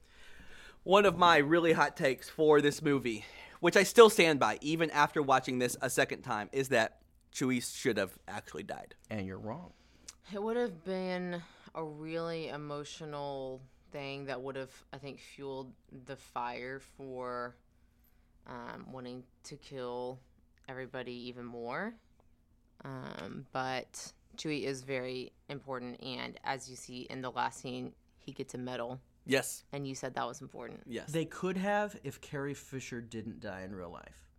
[0.89, 3.23] One of my really hot takes for this movie,
[3.59, 6.97] which I still stand by even after watching this a second time, is that
[7.31, 8.95] Chewie should have actually died.
[9.11, 9.73] And you're wrong.
[10.33, 11.43] It would have been
[11.75, 15.71] a really emotional thing that would have, I think, fueled
[16.07, 17.55] the fire for
[18.47, 20.17] um, wanting to kill
[20.67, 21.93] everybody even more.
[22.83, 28.31] Um, but Chewie is very important, and as you see in the last scene, he
[28.31, 28.99] gets a medal,
[29.29, 29.63] Yes.
[29.71, 30.81] and you said that was important.
[30.85, 31.11] Yes.
[31.11, 34.29] They could have if Carrie Fisher didn't die in real life.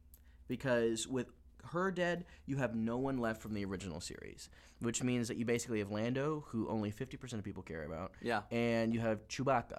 [0.48, 1.28] Because with
[1.72, 4.48] her dead, you have no one left from the original series,
[4.80, 8.42] which means that you basically have Lando, who only 50% of people care about, yeah.
[8.50, 9.78] and you have Chewbacca.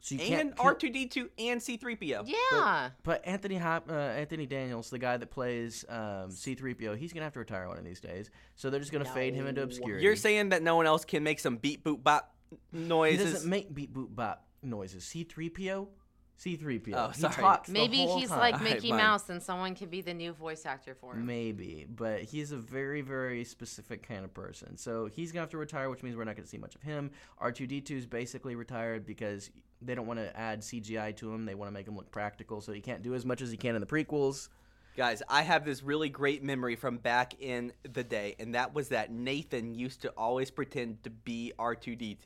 [0.00, 2.28] So you And can't R2D2 and C3PO.
[2.52, 7.24] Yeah, But Anthony Hop, uh, Anthony Daniels, the guy that plays um, C-3PO, he's gonna
[7.24, 8.30] have to retire one of these days.
[8.54, 10.04] So they're just gonna fade him into obscurity.
[10.04, 12.35] You're saying that no one else can make some beat boop bop
[12.72, 15.04] he doesn't make beep boop bop noises.
[15.04, 15.88] C-3PO,
[16.36, 16.92] C-3PO.
[16.94, 17.34] Oh, He sorry.
[17.34, 18.38] talks the maybe whole he's time.
[18.38, 18.98] like Mickey fine.
[18.98, 21.26] Mouse, and someone could be the new voice actor for him.
[21.26, 24.76] Maybe, but he's a very, very specific kind of person.
[24.76, 27.10] So he's gonna have to retire, which means we're not gonna see much of him.
[27.40, 29.50] R2D2 is basically retired because
[29.82, 31.44] they don't want to add CGI to him.
[31.44, 33.56] They want to make him look practical, so he can't do as much as he
[33.56, 34.48] can in the prequels.
[34.96, 38.88] Guys, I have this really great memory from back in the day, and that was
[38.88, 42.22] that Nathan used to always pretend to be R2D2.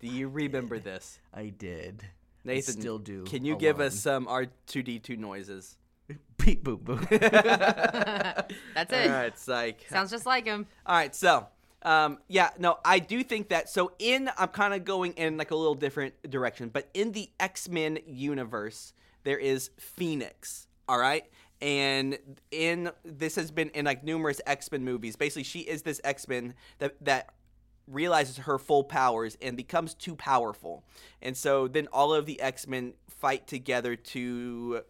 [0.00, 1.18] Do you remember this?
[1.32, 2.04] I did.
[2.44, 5.78] Nathan, still do Can you a give us some R2D2 noises?
[6.36, 7.08] Beep boop boop.
[8.74, 9.10] That's it.
[9.10, 9.86] right, psych.
[9.88, 10.66] Sounds just like him.
[10.84, 11.46] All right, so
[11.84, 13.70] um, yeah, no, I do think that.
[13.70, 17.30] So in, I'm kind of going in like a little different direction, but in the
[17.40, 20.66] X Men universe, there is Phoenix.
[20.86, 21.24] All right,
[21.64, 22.18] and
[22.50, 25.16] in this has been in like numerous X Men movies.
[25.16, 27.32] Basically, she is this X Men that that
[27.88, 30.84] realizes her full powers and becomes too powerful,
[31.22, 34.82] and so then all of the X Men fight together to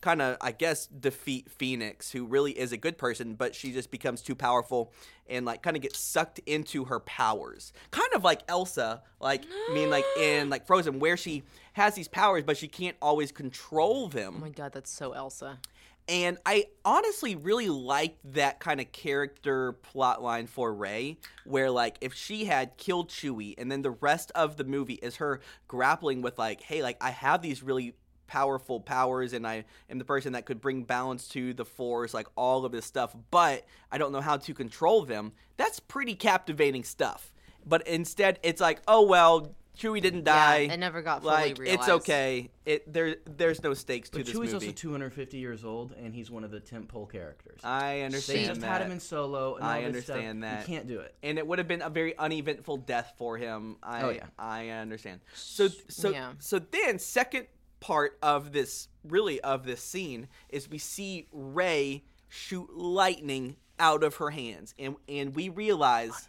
[0.00, 3.92] kind of I guess defeat Phoenix, who really is a good person, but she just
[3.92, 4.92] becomes too powerful
[5.28, 7.72] and like kind of gets sucked into her powers.
[7.92, 12.08] Kind of like Elsa, like I mean like in like Frozen where she has these
[12.08, 14.34] powers but she can't always control them.
[14.38, 15.60] Oh my god, that's so Elsa.
[16.08, 21.98] And I honestly really liked that kind of character plot line for Rey, where like
[22.00, 26.22] if she had killed Chewie, and then the rest of the movie is her grappling
[26.22, 27.94] with like, hey, like I have these really
[28.26, 32.28] powerful powers, and I am the person that could bring balance to the Force, like
[32.36, 35.32] all of this stuff, but I don't know how to control them.
[35.58, 37.32] That's pretty captivating stuff.
[37.66, 40.68] But instead, it's like, oh well, Chewie didn't die.
[40.70, 42.50] it never got fully like it's okay.
[42.66, 46.30] It there there's no stakes to But this Chewie's also 250 years old, and he's
[46.30, 47.60] one of the tentpole characters.
[47.62, 48.02] I understand.
[48.02, 48.66] they understand just that.
[48.66, 49.54] had him in solo.
[49.56, 49.86] And I all stuff.
[49.86, 50.68] understand that.
[50.68, 51.14] You can't do it.
[51.22, 53.76] and it would have been a very uneventful death for him.
[53.82, 54.26] I, Oh, yeah.
[54.38, 55.20] I understand.
[55.34, 56.32] So so Yeah.
[56.40, 57.46] so then second
[57.80, 64.16] part of this really of this scene is we see Rey shoot lightning out of
[64.16, 66.28] her hands and and we realize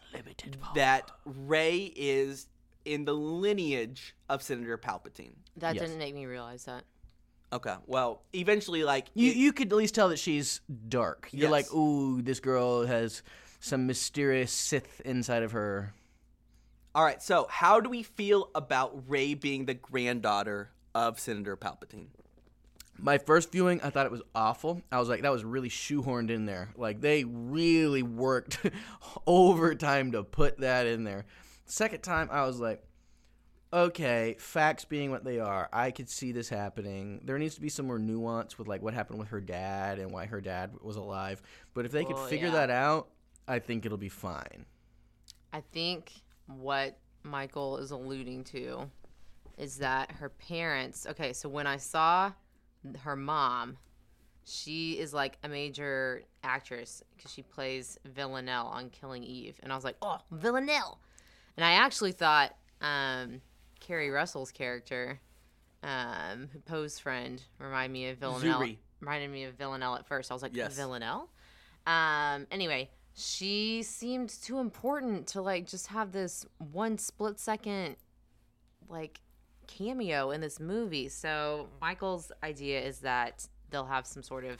[0.75, 2.47] that Rey is
[2.89, 5.33] in the lineage of Senator Palpatine.
[5.57, 5.83] That Yes.
[5.83, 6.83] didn't make me realize that.
[7.53, 7.75] Okay.
[7.85, 11.29] Well, eventually like You it- you could at least tell that she's dark.
[11.31, 11.73] You're like, Yes.
[11.75, 13.21] ooh, this girl has
[13.59, 15.93] some mysterious Sith inside of her.
[16.95, 22.07] All right, so how do we feel about Rey being the granddaughter of Senator Palpatine?
[22.97, 24.81] My first viewing, I thought it was awful.
[24.91, 26.73] I was like, that was really shoehorned in there.
[26.75, 28.57] Like they really worked
[29.27, 31.25] overtime to put that in there.
[31.69, 32.83] Second time, I was like,
[33.71, 37.21] okay, facts being what they are, I could see this happening.
[37.23, 40.11] There needs to be some more nuance with like what happened with her dad and
[40.11, 41.43] why her dad was alive.
[41.75, 42.53] But if they could figure yeah.
[42.53, 43.09] that out,
[43.47, 44.65] I think it'll be fine.
[45.53, 46.11] I think
[46.47, 48.89] what Michael is alluding to
[49.57, 51.05] is that her parents.
[51.07, 52.31] Okay, so when I saw
[52.97, 53.77] her mom,
[54.43, 59.75] she is like a major actress because she plays Villanelle on Killing Eve, and I
[59.75, 60.99] was like, oh, Villanelle.
[61.57, 63.41] And I actually thought um,
[63.79, 65.19] Keri Russell's character,
[65.83, 68.61] um, Poe's friend, reminded me of Villanelle.
[68.61, 68.77] Zorii.
[69.01, 70.31] Reminded me of Villanelle at first.
[70.31, 70.75] I was like, Yes.
[70.75, 71.29] Villanelle.
[71.87, 72.45] Um.
[72.51, 77.95] Anyway, she seemed too important to like just have this one split second,
[78.89, 79.21] like
[79.67, 81.07] cameo in this movie.
[81.09, 84.57] So Michael's idea is that they'll have some sort of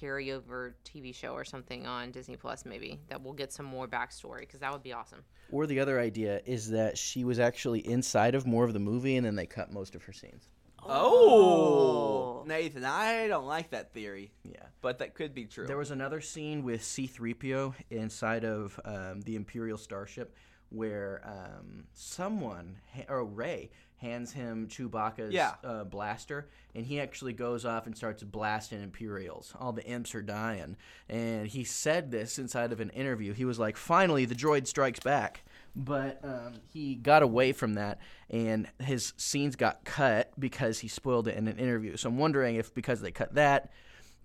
[0.00, 4.40] carryover TV show or something on Disney Plus, maybe that we'll get some more backstory
[4.40, 5.20] because that would be awesome.
[5.50, 9.16] Or the other idea is that she was actually inside of more of the movie
[9.16, 10.48] and then they cut most of her scenes.
[10.88, 14.66] Oh, Nathan, I don't like that theory, Yeah.
[14.80, 15.66] but that could be true.
[15.66, 20.34] There was another scene with C3PO inside of um, the Imperial starship
[20.70, 25.54] where um, someone, ha- or Rey, hands him Chewbacca's Yeah.
[25.64, 29.54] uh, blaster, and he actually goes off and starts blasting Imperials.
[29.58, 30.76] All the imps are dying.
[31.08, 33.32] And he said this inside of an interview.
[33.32, 35.42] He was like, finally, the droid strikes back.
[35.74, 37.98] But um, he got away from that,
[38.30, 41.96] and his scenes got cut because he spoiled it in an interview.
[41.98, 43.70] So I'm wondering if because they cut that,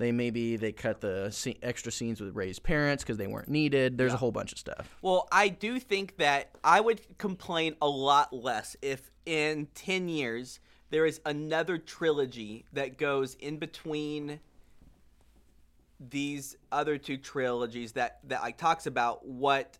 [0.02, 3.98] they maybe they cut the extra scenes with Rey's parents because they weren't needed.
[3.98, 4.96] There's a whole bunch of stuff.
[5.02, 10.60] Well, I do think that I would complain a lot less if in 10 years
[10.90, 14.40] there is another trilogy that goes in between
[16.10, 19.78] these other two trilogies that that like talks about what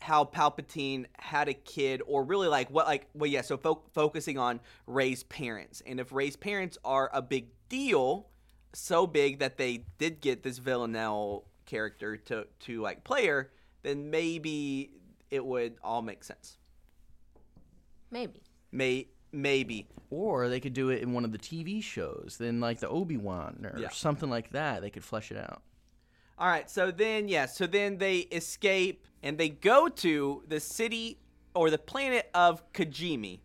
[0.00, 4.36] how Palpatine had a kid or really like what like well yeah so fo- focusing
[4.36, 8.28] on Rey's parents and if Rey's parents are a big deal
[8.74, 13.50] so big that they did get this Villanelle character to to like play her
[13.82, 14.90] then maybe
[15.30, 16.58] it would all make sense
[18.10, 18.42] Maybe.
[18.72, 22.78] may maybe Or they could do it in one of the TV shows, then like
[22.78, 23.88] the Obi Wan or Yeah.
[23.88, 24.80] something like that.
[24.82, 25.62] They could flesh it out.
[26.38, 31.18] All right, so then yeah, so then they escape and they go to the city
[31.54, 33.40] or the planet of Kijimi.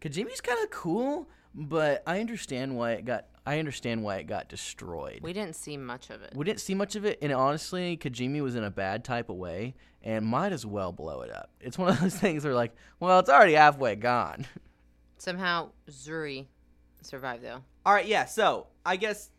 [0.00, 4.48] Kajimi's kind of cool, but I understand why it got I understand why it got
[4.48, 5.20] destroyed.
[5.22, 6.32] We didn't see much of it.
[6.34, 9.36] We didn't see much of it, and honestly, Kijimi was in a bad type of
[9.36, 11.50] way, and might as well blow it up.
[11.60, 14.46] It's one of those things where like, well, it's already halfway gone.
[15.18, 16.46] Somehow Zorii
[17.02, 17.62] survived though.
[17.84, 18.24] All right, yeah.
[18.24, 19.30] So I guess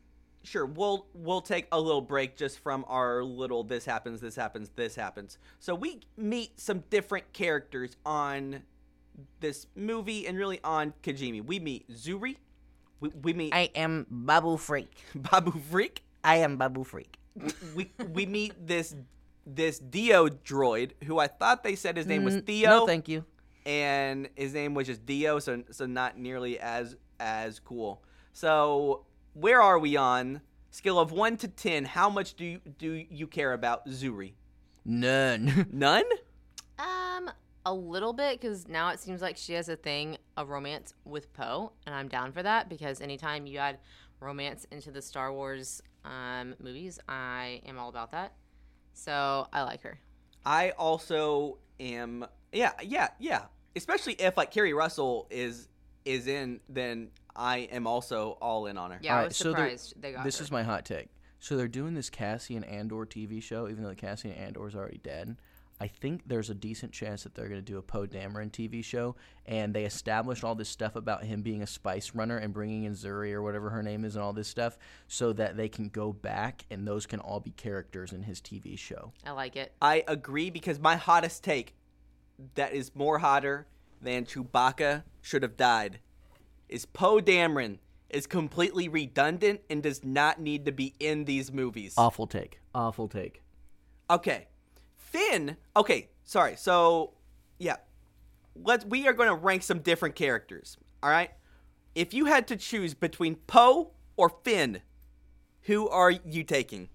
[0.44, 4.70] sure we'll we'll take a little break just from our little this happens, this happens,
[4.76, 5.38] this happens.
[5.60, 8.64] So we meet some different characters on
[9.40, 11.44] this movie and really on Kajimi.
[11.44, 12.38] We meet Zuri.
[13.02, 14.88] We, we meet I am Babu Frick.
[15.16, 16.04] Babu Frick.
[16.24, 17.18] I am Babu Frick.
[17.76, 18.96] We we meet this
[19.46, 22.70] this Dio droid who I thought they said his name was Mm, Theo.
[22.70, 23.26] No, thank you.
[23.66, 28.02] and his name was just Dio, so so not nearly as as cool.
[28.34, 31.86] So where are we on scale of one to ten?
[31.86, 34.34] How much do you, do you care about Zorii?
[34.86, 35.68] None.
[35.72, 36.04] None.
[37.66, 41.32] A little bit because now it seems like she has a thing, a romance with
[41.34, 43.78] Poe, and I'm down for that because anytime you add
[44.20, 48.34] romance into the Star Wars um, movies, I am all about that.
[48.94, 50.00] So I like her.
[50.44, 52.26] I also am.
[52.52, 53.44] Yeah, yeah, yeah.
[53.76, 55.68] Especially if like Keri Russell is
[56.04, 59.00] is in, then I am also all in on her.
[59.04, 60.44] Yeah, I Alright, was so they're- surprised they got this her.
[60.46, 61.10] is my hot take.
[61.40, 64.76] So they're doing this Cassian and Andor TV show, even though the Cassian Andor is
[64.76, 65.38] already dead.
[65.82, 68.84] I think there's a decent chance that they're going to do a Poe Dameron TV
[68.84, 69.16] show,
[69.48, 72.94] and they established all this stuff about him being a spice runner and bringing in
[72.94, 76.14] Zorii or whatever her name is and all this stuff, so that they can go
[76.14, 79.12] back and those can all be characters in his TV show.
[79.26, 79.74] I like it.
[79.82, 81.74] I agree because my hottest take
[82.54, 83.66] that is more hotter
[84.00, 85.98] than Chewbacca should have died
[86.70, 91.96] is Poe Dameron is completely redundant and does not need to be in these movies.
[91.98, 92.60] Awful take.
[92.76, 93.42] Awful take.
[94.08, 94.48] Okay.
[95.12, 96.56] Finn, okay, sorry.
[96.58, 97.14] So,
[97.60, 97.76] yeah.
[98.56, 101.32] Let's we are going to rank some different characters, all right?
[101.96, 104.82] If you had to choose between Poe or Finn,
[105.64, 106.90] who are you taking?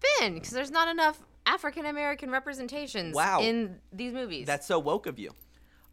[0.00, 3.40] Finn, because there's not enough African American representations Wow.
[3.40, 4.46] in these movies.
[4.46, 5.30] That's so woke of you.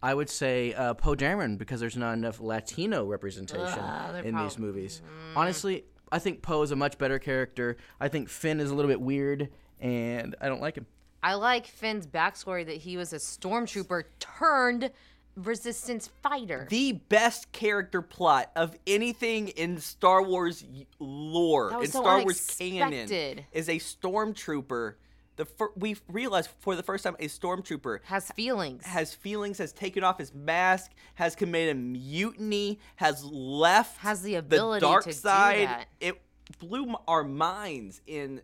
[0.02, 4.36] I would say uh, Poe Dameron because there's not enough Latino representation Ugh, they're in
[4.36, 5.02] these prob- movies.
[5.36, 7.78] Honestly, I think Poe is a much better character.
[8.02, 9.50] I think Finn is a little bit weird,
[9.84, 10.88] and I don't like him.
[11.22, 14.92] I like Finn's backstory that he was a stormtrooper turned
[15.36, 16.68] resistance fighter.
[16.70, 20.64] the best character plot of anything in Star Wars
[21.00, 23.10] lore, That in so Star Wars canon,
[23.52, 24.96] is a stormtrooper.
[25.36, 28.86] The fir- we realized for the first time a stormtrooper has feelings.
[28.86, 34.36] has feelings, has taken off his mask, has committed a mutiny, has left, Has the
[34.36, 35.68] ability the dark to do side.
[35.68, 35.88] that.
[36.00, 36.22] It
[36.60, 38.42] blew our minds in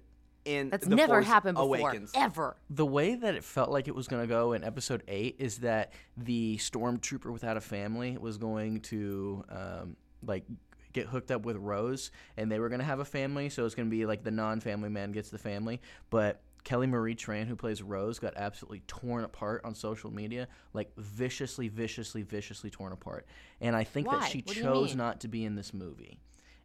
[0.49, 2.11] in That's the never Force happened before, Awakens.
[2.15, 2.55] ever.
[2.69, 5.59] The way that it felt like it was going to go in episode 8 is
[5.59, 10.43] that the stormtrooper without a family was going to um, like
[10.91, 13.75] get hooked up with Rose and they were going to have a family so it's
[13.75, 17.55] going to be like the non-family man gets the family but Kelly Marie Tran who
[17.55, 23.27] plays Rose got absolutely torn apart on social media like viciously viciously viciously torn apart
[23.61, 24.19] and I think Why?
[24.19, 26.19] that she What chose not to be in this movie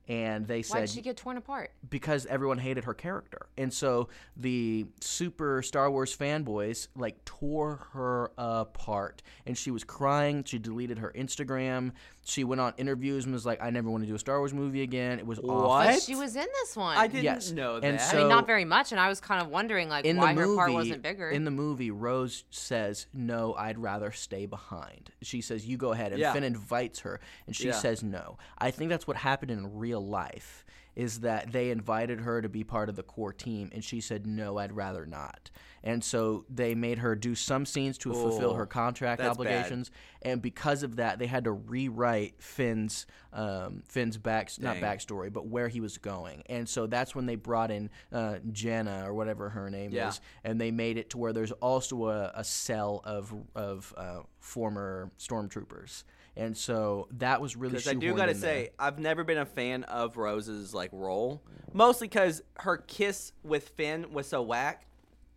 [0.09, 1.71] and they Why said did she get torn apart?
[1.89, 3.47] because everyone hated her character.
[3.57, 9.23] And so the super Star Wars fanboys like tore her apart.
[9.47, 10.45] And she was crying.
[10.45, 11.93] She deleted her Instagram.
[12.27, 14.55] She went on interviews and was like, I never want to do a Star Wars
[14.55, 15.19] movie again.
[15.19, 15.69] It was awful.
[15.69, 15.87] What?
[15.87, 16.97] But she was in this one.
[16.97, 17.51] I didn't Yes.
[17.51, 18.15] know And that.
[18.15, 20.41] I mean, not very much, and I was kind of wondering like In why the
[20.41, 21.29] her movie, part wasn't bigger.
[21.31, 26.13] in the movie, Rose says, "No, I'd rather stay behind." She says, "You go ahead,"
[26.13, 26.33] and Yeah.
[26.33, 27.73] Finn invites her, and she Yeah.
[27.75, 30.65] says, "No." I think that's what happened in real life.
[30.97, 34.29] Is that they invited her to be part of the core team, and she said,
[34.29, 35.51] "No, I'd rather not."
[35.83, 39.47] And so they made her do some scenes to fulfill Oh, her contract that's bad.
[39.49, 39.91] obligations,
[40.23, 45.49] and because of that, they had to rewrite Finn's um, Finn's back not backstory, but
[45.49, 46.45] where he was going.
[46.47, 50.11] And so that's when they brought in uh, Jenna or whatever her name Yeah.
[50.11, 54.21] is, and they made it to where there's also a, a cell of of uh,
[54.39, 56.05] former stormtroopers.
[56.37, 57.73] And so that was really.
[57.77, 58.51] Because I do gotta in there.
[58.65, 61.43] say, I've never been a fan of Rose's like role,
[61.73, 64.87] mostly because her kiss with Finn was so whack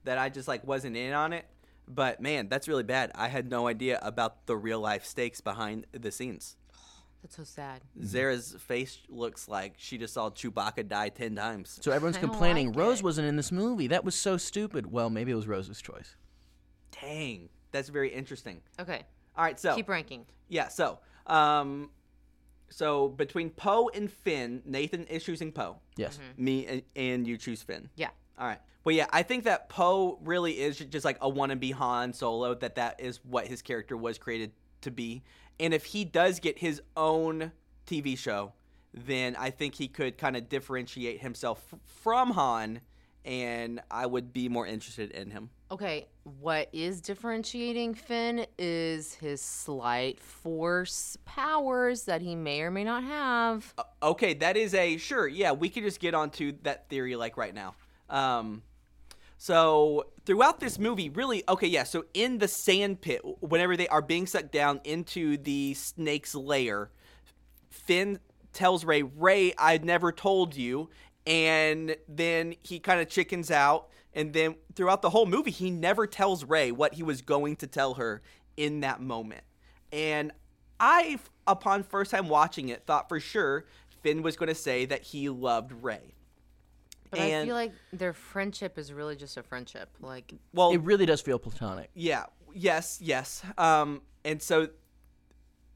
[0.05, 1.45] that I just like wasn't in on it.
[1.88, 3.12] But man, that's really bad.
[3.15, 6.57] I had no idea about the real life stakes behind the scenes.
[7.23, 7.81] That's so sad.
[8.03, 11.80] Zara's face looks like she just saw Chewbacca die ten times.
[11.82, 13.03] So everyone's I don't complaining like Rose it.
[13.03, 13.88] wasn't in this movie.
[13.88, 14.91] That was so stupid.
[14.91, 16.15] Well, maybe it was Rose's choice.
[17.01, 18.61] Dang, that's very interesting.
[18.80, 19.03] Okay,
[19.38, 20.25] All right, so keep ranking.
[20.49, 21.89] yeah, so um,
[22.69, 25.77] so between Poe and Finn, Nathan is choosing Poe.
[25.95, 26.19] Yes.
[26.38, 27.89] Me and, and you choose Finn.
[27.95, 28.09] Yeah.
[28.38, 28.59] All right.
[28.83, 32.53] But yeah, I think that Poe really is just like a wannabe Han Solo.
[32.55, 35.23] That that is what his character was created to be.
[35.59, 37.51] And if he does get his own
[37.85, 38.53] TV show,
[38.93, 42.81] then I think he could kind of differentiate himself f- from Han,
[43.28, 45.49] and I would be more interested in him.
[45.69, 46.07] Okay,
[46.39, 53.03] what is differentiating Finn is his slight force powers that he may or may not
[53.03, 53.73] have.
[54.01, 55.28] Okay, that is a sure.
[55.28, 57.75] Yeah, we could just get onto that theory like right now.
[58.09, 58.63] Um,
[59.38, 61.84] so throughout this movie, really, okay, yeah.
[61.84, 66.91] So in the sand pit, whenever they are being sucked down into the snake's lair,
[67.69, 68.19] Finn
[68.53, 70.89] tells Rey, "Rey, I never told you,"
[71.28, 73.89] and then he kind of chickens out.
[74.13, 77.67] And then throughout the whole movie, he never tells Rey what he was going to
[77.67, 78.23] tell her
[78.55, 79.43] in that moment.
[79.91, 80.32] And
[80.80, 83.65] I, upon first time watching it, thought for sure
[84.01, 86.15] Finn was going to say that he loved Rey.
[87.11, 89.89] But I feel like their friendship is really just a friendship.
[90.01, 91.89] Like, Well, It really does feel platonic.
[91.93, 92.25] Yeah.
[92.53, 92.99] Yes.
[93.01, 93.43] Yes.
[93.57, 94.01] Um.
[94.25, 94.69] And so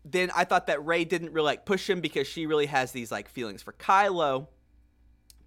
[0.04, 3.12] then I thought that Rey didn't really like push him because she really has these
[3.12, 4.48] like feelings for Kylo.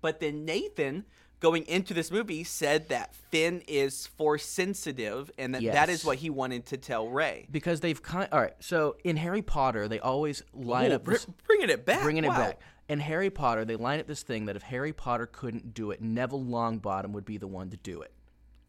[0.05, 1.07] But then Nathan,
[1.41, 6.19] going into this movie, said that Finn is force sensitive and that that is what
[6.19, 7.47] he wanted to tell Rey.
[7.51, 8.29] Because they've kind.
[8.31, 8.53] All right.
[8.61, 11.05] So in Harry Potter, they always line Oh, up.
[11.05, 12.03] br- this- bringing it back.
[12.03, 12.37] bringing it Wow.
[12.37, 12.61] back.
[12.91, 16.03] In Harry Potter, they line up this thing that if Harry Potter couldn't do it,
[16.03, 18.13] Neville Longbottom would be the one to do it.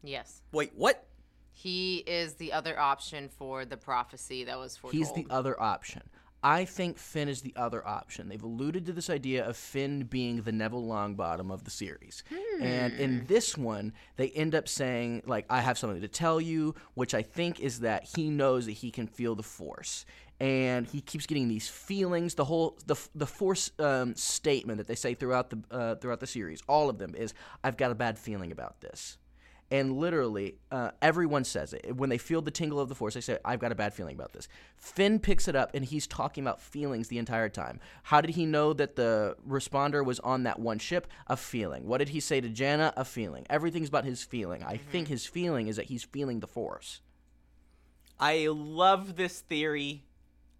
[0.02, 0.72] yes, Wait.
[0.74, 1.06] What?
[1.52, 4.94] he is the other option for the prophecy that was foretold.
[4.98, 6.02] He's the other option.
[6.42, 8.28] I think Finn is the other option.
[8.28, 12.22] They've alluded to this idea of Finn being the Neville Longbottom of the series.
[12.60, 16.74] And in this one, they end up saying, like, I have something to tell you,
[16.94, 20.06] which I think is that he knows that he can feel the Force.
[20.38, 22.34] And he keeps getting these feelings.
[22.34, 26.26] The whole the the force um, statement that they say throughout the uh, throughout the
[26.26, 27.32] series, all of them is,
[27.64, 29.16] "I've got a bad feeling about this."
[29.70, 31.96] And literally, uh, everyone says it.
[31.96, 34.14] When they feel the tingle of the force, they say, I've got a bad feeling
[34.14, 34.46] about this.
[34.76, 37.80] Finn picks it up and he's talking about feelings the entire time.
[38.04, 41.08] How did he know that the responder was on that one ship?
[41.26, 41.86] A feeling.
[41.86, 42.92] What did he say to Jannah?
[42.96, 43.44] A feeling.
[43.50, 44.62] Everything's about his feeling.
[44.62, 47.00] I think his feeling is that he's feeling the force.
[48.20, 50.04] I love this theory.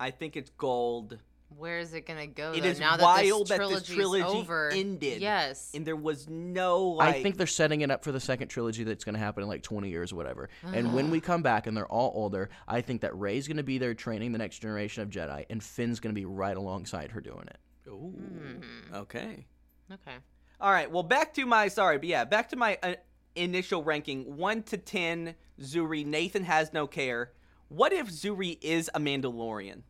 [0.01, 1.19] I think it's gold.
[1.49, 2.53] Where is it gonna go?
[2.53, 4.71] It though, is now wild that that this this trilogy's trilogy over.
[4.71, 5.23] ended.
[5.23, 5.71] Yes.
[5.75, 7.15] And there was no like.
[7.17, 9.49] I think they're setting it up for the second trilogy that's going to happen in
[9.49, 10.49] like 20 years or whatever.
[10.65, 13.63] And when we come back and they're all older, I think that Rey's going to
[13.63, 17.13] be there training the next generation of Jedi, and Finn's going to be right alongside
[17.13, 17.59] her doing it.
[17.89, 18.61] Ooh,
[18.93, 19.47] Okay.
[19.93, 20.17] okay.
[20.61, 20.91] All right.
[20.91, 22.95] Well, back to my sorry, but yeah, back to my uh,
[23.35, 25.37] initial ranking: one to ten.
[25.61, 26.05] Zorii.
[26.05, 27.33] Nathan has no care.
[27.69, 29.83] What if Zorii is a Mandalorian?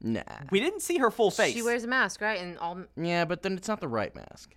[0.00, 0.22] Nah.
[0.50, 1.54] We didn't see her full face.
[1.54, 2.40] She wears a mask, right?
[2.40, 2.78] And all.
[2.96, 4.54] Yeah, but then it's not the right mask.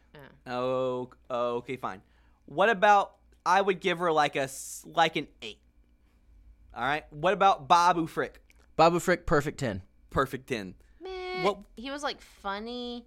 [0.48, 2.02] Oh, oh, okay, fine.
[2.46, 3.14] What about?
[3.46, 4.48] I would give her like a
[4.86, 5.60] like an eight.
[6.76, 7.04] All right.
[7.12, 8.42] What about Babu Frick?
[8.76, 9.82] Babu Frick, perfect 10.
[10.10, 10.76] Perfect ten.
[11.02, 11.44] Meh.
[11.44, 13.06] What- He was like funny,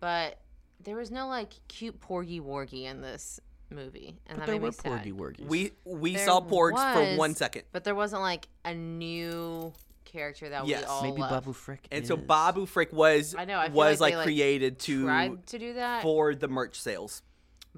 [0.00, 0.38] but
[0.82, 3.38] there was no like cute porgy wargy in this
[3.70, 4.84] movie, and But that there made were me sad.
[4.84, 5.46] porgy wargies.
[5.46, 9.72] We we There saw Porgs for one second, but there wasn't like a new
[10.10, 10.82] character that Yes.
[10.82, 11.30] we all Maybe love.
[11.30, 12.16] Babu Frick and so.
[12.16, 15.46] Babu Frick was I know, I feel was like like, they, like, created to Tried
[15.48, 17.22] to do that, for the merch sales.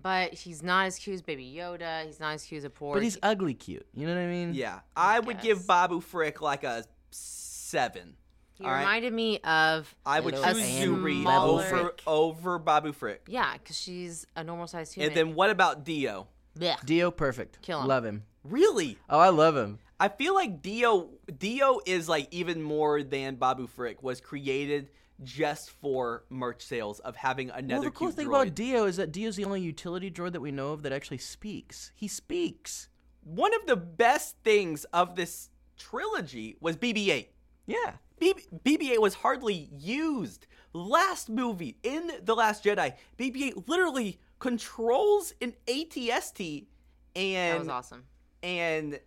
[0.01, 2.07] but he's not as cute as Baby Yoda.
[2.07, 2.95] He's not as cute as a porg.
[2.95, 3.87] But he's ugly cute.
[3.95, 4.55] You know what I mean?
[4.55, 5.45] Yeah, I would guess.
[5.45, 8.17] give Babu Frick like a seven.
[8.55, 8.81] he all right.
[8.81, 13.23] reminded me of I would a choose and Zorii over over Babu Frick.
[13.29, 15.11] Yeah, because she's a normal sized human.
[15.11, 16.29] And then what about Dio?
[16.59, 17.61] Yeah, Dio, perfect.
[17.63, 17.87] Kill him.
[17.89, 18.25] Love him.
[18.45, 18.99] Really?
[19.09, 19.79] Oh, I love him.
[20.03, 24.91] I feel like Dio Dio is like even more than Babu Frick was created
[25.23, 28.43] just for merch sales of having another well, the cool thing droid.
[28.43, 31.19] about Dio is that Dio's the only utility droid that we know of that actually
[31.19, 31.93] speaks.
[31.95, 32.89] He speaks.
[33.23, 37.27] One of the best things of this trilogy was BB-8.
[37.67, 37.93] Yeah.
[38.21, 40.49] BB- BB-8 was hardly used.
[40.73, 46.67] Last movie in The Last Jedi, BB-8 literally controls an ATST
[47.15, 48.03] and that was awesome.
[48.43, 48.99] and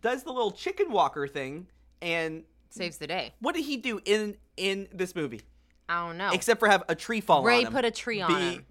[0.00, 1.66] does the little chicken walker thing.
[2.02, 3.32] And Saves the day.
[3.40, 5.40] what did he do in in this movie
[5.88, 6.30] I don't know.
[6.32, 7.72] except for have a tree fall Rey on him?
[7.72, 8.66] put a tree on him.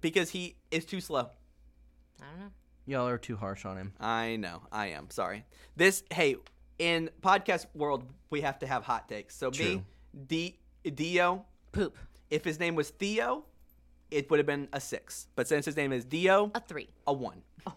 [0.00, 1.30] because he is too slow.
[2.20, 2.50] I don't know.
[2.86, 3.92] Y'all are too harsh on him.
[3.98, 4.62] I know.
[4.70, 5.08] I am.
[5.10, 5.44] Sorry.
[5.76, 6.36] This hey,
[6.78, 9.34] in podcast world we have to have hot takes.
[9.36, 9.82] So me, True.
[10.26, 10.58] D
[10.94, 11.96] Dio, Poop.
[12.30, 13.44] if his name was Theo,
[14.10, 15.26] it would have been a 6.
[15.34, 16.88] But since his name is Dio, A three.
[17.06, 17.42] a 1.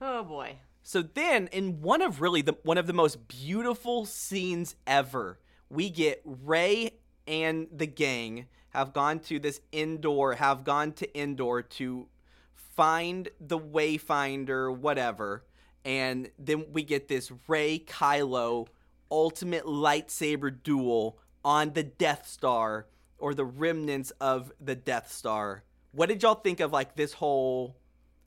[0.00, 0.56] oh boy.
[0.82, 5.38] So then, in one of really the one of the most beautiful scenes ever,
[5.68, 6.92] we get Rey
[7.26, 12.06] and the gang have gone to this Endor, have gone to Endor to
[12.54, 15.44] find the Wayfinder, whatever,
[15.84, 18.68] and then we get this Rey Kylo
[19.10, 22.86] ultimate lightsaber duel on the Death Star
[23.18, 25.64] or the remnants of the Death Star.
[25.92, 27.76] What did y'all think of like this whole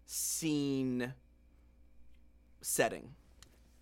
[0.05, 1.13] scene
[2.63, 3.09] setting?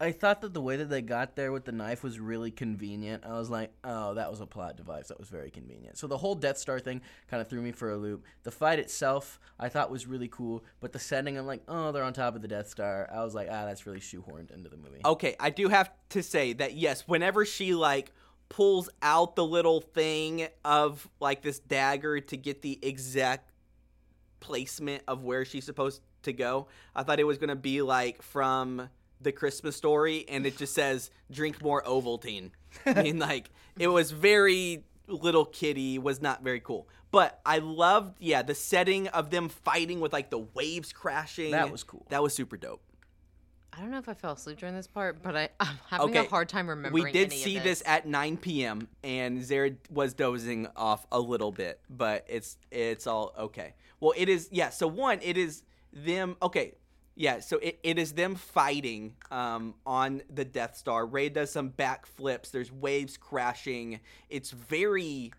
[0.02, 3.24] I thought that the way that they got there with the knife was really convenient.
[3.24, 5.10] I was like, oh, that was a plot device.
[5.10, 5.96] That was very convenient.
[5.96, 8.26] So the whole Death Star thing kind of threw me for a loop.
[8.42, 12.04] The fight itself, I thought was really cool, but the setting, I'm like, oh, they're
[12.04, 13.08] on top of the Death Star.
[13.14, 15.02] I was like, ah, that's really shoehorned into the movie.
[15.06, 18.12] Okay, I do have to say that yes, whenever she like
[18.50, 23.52] pulls out the little thing of like this dagger to get the exact
[24.40, 28.22] placement of where she's supposed to go, I thought it was going to be like
[28.22, 32.52] from the Christmas story and it just says drink more Ovaltine.
[32.86, 36.88] I mean like it was very little kitty was not very cool.
[37.12, 41.52] But I loved yeah, the setting of them fighting with like the waves crashing.
[41.52, 42.06] That was cool.
[42.10, 42.82] That was super dope.
[43.74, 46.26] I don't know if I fell asleep during this part, but I, I'm having Okay,
[46.26, 47.06] a hard time remembering.
[47.06, 48.90] We did any of see this at 9 p.m.
[49.02, 53.74] and Zared was dozing off a little bit, but it's it's all okay.
[54.00, 54.70] Well, it is yeah.
[54.70, 55.64] So one, it is
[55.94, 56.36] them.
[56.42, 56.74] Okay,
[57.16, 57.40] yeah.
[57.40, 61.06] So it, it is them fighting um, on the Death Star.
[61.06, 62.52] Rey does some backflips.
[62.52, 64.00] There's waves crashing.
[64.30, 65.32] It's very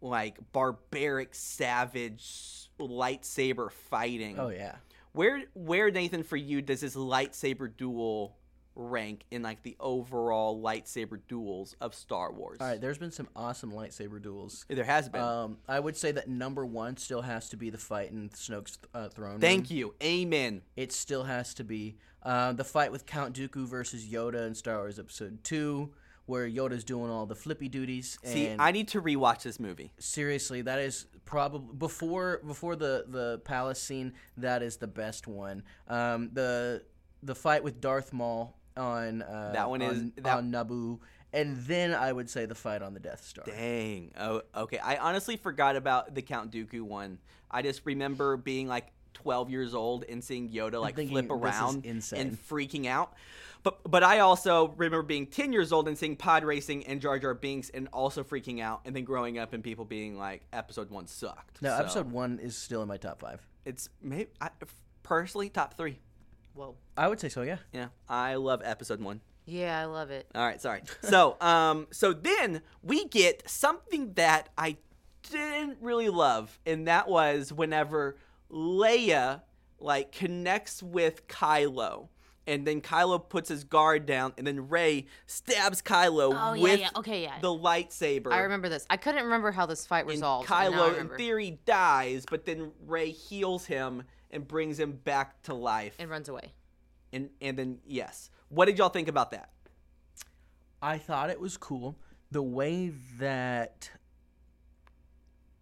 [0.00, 4.38] like barbaric, savage lightsaber fighting.
[4.38, 4.76] Oh yeah.
[5.12, 8.36] Where where Nathan for you does this lightsaber duel
[8.76, 12.58] rank in like the overall lightsaber duels of Star Wars?
[12.60, 14.64] All right, there's been some awesome lightsaber duels.
[14.68, 15.22] There has been.
[15.22, 18.78] Um, I would say that number one still has to be the fight in Snoke's
[18.94, 19.40] uh, throne.
[19.40, 19.78] Thank room.
[19.78, 19.94] you.
[20.02, 20.62] Amen.
[20.76, 24.76] It still has to be uh, the fight with Count Dooku versus Yoda in Star
[24.78, 25.90] Wars Episode Two,
[26.26, 28.18] where Yoda's doing all the flippy duties.
[28.22, 29.92] And See, I need to rewatch this movie.
[29.98, 34.12] seriously, that is probably before before the the palace scene.
[34.36, 35.62] That is the best one.
[35.88, 36.84] Um, the
[37.22, 40.98] the fight with Darth Maul on uh, That one is- on, that- on Naboo,
[41.32, 43.44] and then I would say the fight on the Death Star.
[43.44, 44.12] Dang.
[44.18, 44.78] Oh, okay.
[44.78, 47.18] I honestly forgot about the Count Dooku one.
[47.50, 51.84] I just remember being like 12 years old and seeing Yoda like thinking, flip around
[51.86, 53.14] and freaking out.
[53.62, 57.18] But but I also remember being 10 years old and seeing pod racing and Jar
[57.18, 60.90] Jar Binks and also freaking out and then growing up and people being like episode
[60.90, 61.60] 1 sucked.
[61.62, 63.44] No, So, episode one is still in my top five.
[63.64, 64.50] it's maybe I,
[65.02, 65.98] personally top 3.
[66.56, 66.74] Whoa.
[66.96, 67.42] I would say so.
[67.42, 67.58] Yeah.
[67.72, 67.88] Yeah.
[68.08, 69.20] I love episode 1.
[69.44, 70.26] Yeah, I love it.
[70.34, 70.80] All right, sorry.
[71.02, 74.76] so, um, so then we get something that I
[75.30, 78.16] didn't really love, and that was whenever
[78.50, 79.42] Leia
[79.78, 82.08] like connects with Kylo,
[82.46, 86.80] and then Kylo puts his guard down, and then Rey stabs Kylo Oh, yeah, with
[86.80, 86.88] yeah.
[86.96, 87.38] Okay, yeah.
[87.40, 88.32] the lightsaber.
[88.32, 88.86] I remember this.
[88.88, 90.48] I couldn't remember how this fight resolved.
[90.48, 94.92] but now I Kylo, in theory, dies, but then Rey heals him and brings him
[94.92, 95.94] back to life.
[95.98, 96.52] and runs away.
[97.12, 99.50] and and then yes, what did y'all think about that?
[100.82, 101.98] I thought it was cool.
[102.30, 103.90] The way that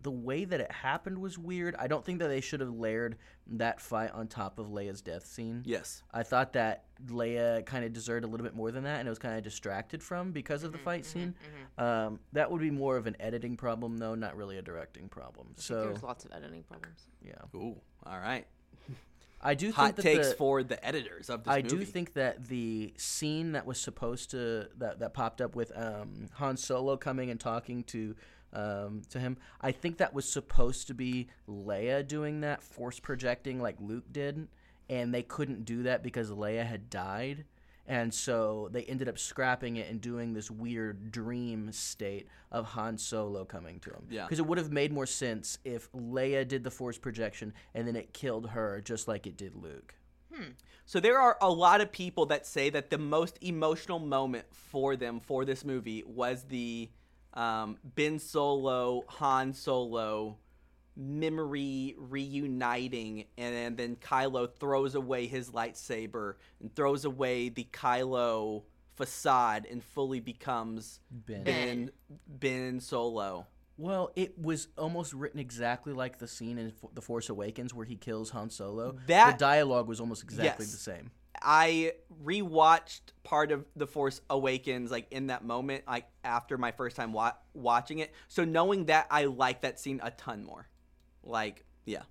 [0.04, 1.74] the way that it happened was weird.
[1.76, 5.26] I don't think that they should have layered that fight on top of Leia's death
[5.26, 5.62] scene.
[5.64, 6.02] Yes.
[6.12, 9.10] I thought that Leia kind of deserved a little bit more than that, and it
[9.10, 11.34] was kind of distracted from because of the mm-hmm, fight mm-hmm, scene.
[11.78, 11.84] Mm-hmm.
[11.84, 15.48] Um, that would be more of an editing problem, though, not really a directing problem.
[15.56, 17.06] So There's lots of editing problems.
[17.22, 18.46] yeah, Ooh, all right.
[19.44, 21.68] I do Hot think that takes the, for the editors of this I movie.
[21.68, 26.28] do think that the scene that was supposed to that that popped up with um,
[26.34, 28.16] Han Solo coming and talking to
[28.54, 33.60] um, to him, I think that was supposed to be Leia doing that, force projecting
[33.60, 34.48] like Luke did,
[34.88, 37.44] and they couldn't do that because Leia had died.
[37.86, 42.96] And so they ended up scrapping it and doing this weird dream state of Han
[42.96, 44.06] Solo coming to him.
[44.10, 44.24] Yeah.
[44.24, 47.96] Because it would have made more sense if Leia did the force projection and then
[47.96, 49.94] it killed her just like it did Luke.
[50.86, 54.96] So there are a lot of people that say that the most emotional moment for
[54.96, 56.90] them for this movie was the
[57.34, 60.38] um, Ben Solo Han Solo
[60.96, 68.62] memory reuniting, and then Kylo throws away his lightsaber and throws away the Kylo
[68.96, 71.42] facade and fully becomes Ben.
[71.44, 71.90] Ben
[72.28, 73.46] Ben Solo.
[73.76, 77.96] Well, it was almost written exactly like the scene in The Force Awakens where he
[77.96, 78.94] kills Han Solo.
[79.08, 80.72] That- the dialogue was almost exactly Yes.
[80.72, 81.10] the same.
[81.42, 86.94] I rewatched part of The Force Awakens like in that moment, like after my first
[86.94, 88.12] time wa- watching it.
[88.28, 90.68] So knowing that, I like that scene a ton more.
[91.24, 92.02] Like, yeah,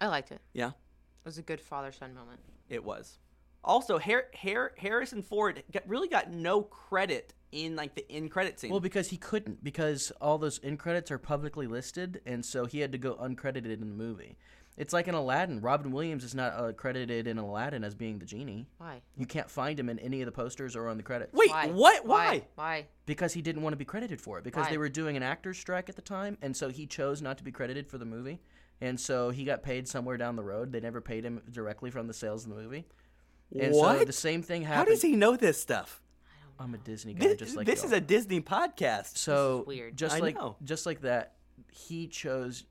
[0.00, 0.40] I liked it.
[0.52, 2.40] yeah, It was a good father son moment.
[2.68, 3.18] it was.
[3.62, 8.60] Also, Har- Har- Harrison Ford got, really got no credit in like the end credit
[8.60, 8.70] scene.
[8.70, 12.80] Well, because he couldn't, because all those end credits are publicly listed, and so he
[12.80, 14.36] had to go uncredited in the movie.
[14.76, 15.60] It's like in Aladdin.
[15.60, 18.66] Robin Williams is not uh, credited in Aladdin as being the genie.
[18.78, 19.00] Why?
[19.16, 21.32] You can't find him in any of the posters or on the credits.
[21.32, 21.68] Wait, Why?
[21.68, 22.04] what?
[22.04, 22.42] Why?
[22.56, 22.86] Why?
[23.06, 24.42] Because he didn't want to be credited for it.
[24.44, 24.70] Because Why?
[24.72, 27.44] they were doing an actor's strike at the time, and so he chose not to
[27.44, 28.40] be credited for the movie.
[28.80, 30.72] And so he got paid somewhere down the road.
[30.72, 32.84] They never paid him directly from the sales of the movie.
[33.58, 34.06] And so What?
[34.06, 36.00] the same thing How does he know this stuff?
[36.58, 37.86] I'm a Disney guy, This, just like this y'all.
[37.86, 39.16] is a Disney podcast.
[39.16, 39.96] So weird.
[39.96, 40.56] just I like know.
[40.64, 41.34] just like that,
[41.72, 42.64] he chose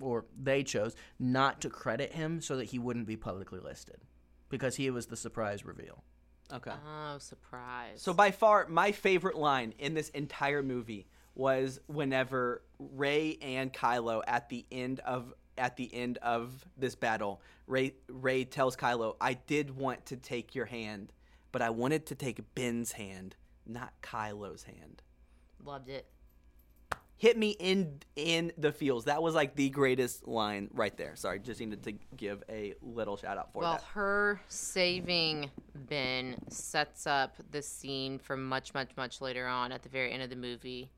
[0.00, 3.96] or they chose not to credit him so that he wouldn't be publicly listed
[4.50, 6.02] because he was the surprise reveal.
[6.52, 6.72] Okay.
[6.86, 8.02] Oh, surprise.
[8.02, 14.22] So by far my favorite line in this entire movie was whenever Rey and Kylo
[14.26, 19.34] at the end of at the end of this battle, Rey Rey tells Kylo, "I
[19.34, 21.12] did want to take your hand,
[21.52, 23.36] but I wanted to take Ben's hand,
[23.66, 25.02] not Kylo's hand."
[25.64, 26.06] loved it.
[27.16, 29.04] Hit me in in the feels.
[29.04, 31.14] That was like the greatest line right there.
[31.16, 33.80] Sorry, just needed to give a little shout out for Well, that.
[33.80, 39.82] Well, her saving Ben sets up the scene for much, much, much later on at
[39.82, 40.90] the very end of the movie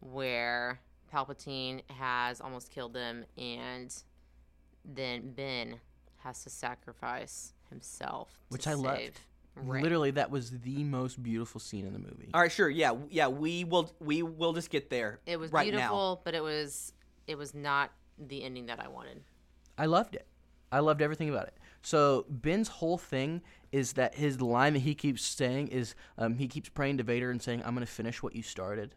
[0.00, 0.80] where
[1.12, 3.94] Palpatine has almost killed them, and
[4.84, 5.80] then Ben
[6.18, 8.38] has to sacrifice himself.
[8.48, 8.98] Which to I loved.
[8.98, 9.14] save
[9.66, 12.30] Literally, that was the most beautiful scene in the movie.
[12.32, 12.68] All right, sure.
[12.68, 15.20] Yeah, yeah, we will we will just get there.
[15.26, 15.78] It was right now.
[15.78, 16.92] beautiful, but it was
[17.26, 19.22] it was not the ending that I wanted.
[19.76, 20.26] I loved it.
[20.70, 21.54] I loved everything about it.
[21.82, 23.42] So Ben's whole thing
[23.72, 27.30] is that his line that he keeps saying is um, he keeps praying to Vader
[27.30, 28.94] and saying, "I'm going to finish what you started,"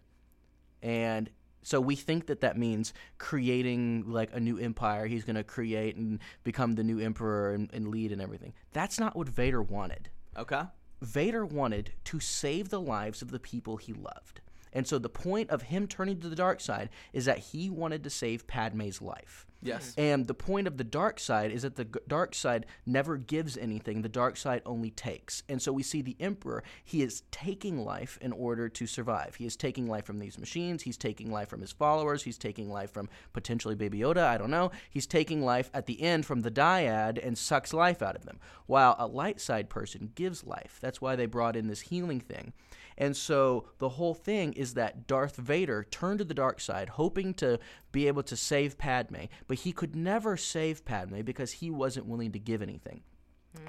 [0.81, 1.29] and
[1.63, 5.05] so we think that that means creating like a new empire.
[5.05, 8.53] He's going to create and become the new emperor and, and lead and everything.
[8.73, 10.09] That's not what Vader wanted.
[10.37, 10.63] Okay.
[11.01, 14.41] Vader wanted to save the lives of the people he loved.
[14.73, 18.03] And so the point of him turning to the dark side is that he wanted
[18.03, 19.45] to save Padme's life.
[19.61, 19.93] Yes.
[19.95, 20.01] Hmm.
[20.01, 24.01] And the point of the dark side is that the dark side never gives anything,
[24.01, 25.43] the dark side only takes.
[25.47, 29.35] And so we see the Emperor, he is taking life in order to survive.
[29.35, 32.69] He is taking life from these machines, he's taking life from his followers, he's taking
[32.69, 34.71] life from potentially Baby Yoda, I don't know.
[34.89, 38.39] He's taking life at the end from the dyad and sucks life out of them.
[38.65, 40.79] While a light side person gives life.
[40.81, 42.53] That's why they brought in this healing thing.
[42.97, 47.33] And so the whole thing is that Darth Vader turned to the dark side, hoping
[47.35, 47.59] to
[47.91, 52.31] be able to save Padme, but he could never save Padme because he wasn't willing
[52.31, 53.01] to give anything.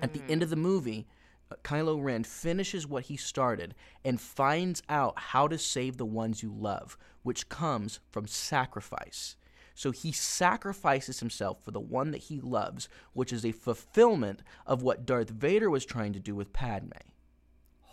[0.01, 1.07] At the end of the movie,
[1.51, 6.43] uh, Kylo Ren finishes what he started and finds out how to save the ones
[6.43, 9.37] you love, which comes from sacrifice.
[9.75, 14.83] So he sacrifices himself for the one that he loves, which is a fulfillment of
[14.83, 16.91] what Darth Vader was trying to do with Padme.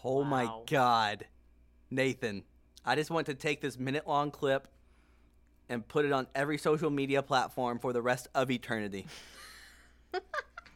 [0.03, 1.25] Oh my God,
[1.91, 2.43] Nathan!
[2.85, 4.67] I just want to take this minute-long clip
[5.67, 9.05] and put it on every social media platform for the rest of eternity.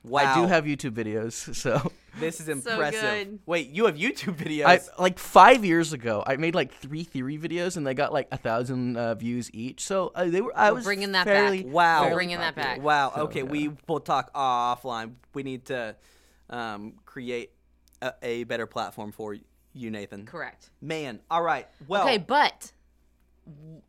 [0.03, 3.01] wow, I do have YouTube videos, so this is So impressive.
[3.01, 3.39] good.
[3.45, 4.65] Wait, you have YouTube videos?
[4.97, 6.23] I like five years ago.
[6.25, 9.81] I made like three theory videos, and they got like a thousand uh, views each.
[9.83, 10.55] So uh, they were.
[10.55, 11.73] I We're was bringing that fairly, back.
[11.73, 11.99] Wow.
[12.01, 12.81] We're Fairly bringing that back.
[12.81, 13.13] Wow.
[13.15, 13.45] So, okay, yeah.
[13.45, 15.13] we will talk offline.
[15.33, 15.95] We need to
[16.49, 17.51] um, create
[18.03, 19.35] a, a better platform for
[19.73, 20.25] you, Nathan.
[20.25, 20.69] Correct.
[20.81, 21.67] Man, all right.
[21.87, 22.71] Well, okay, but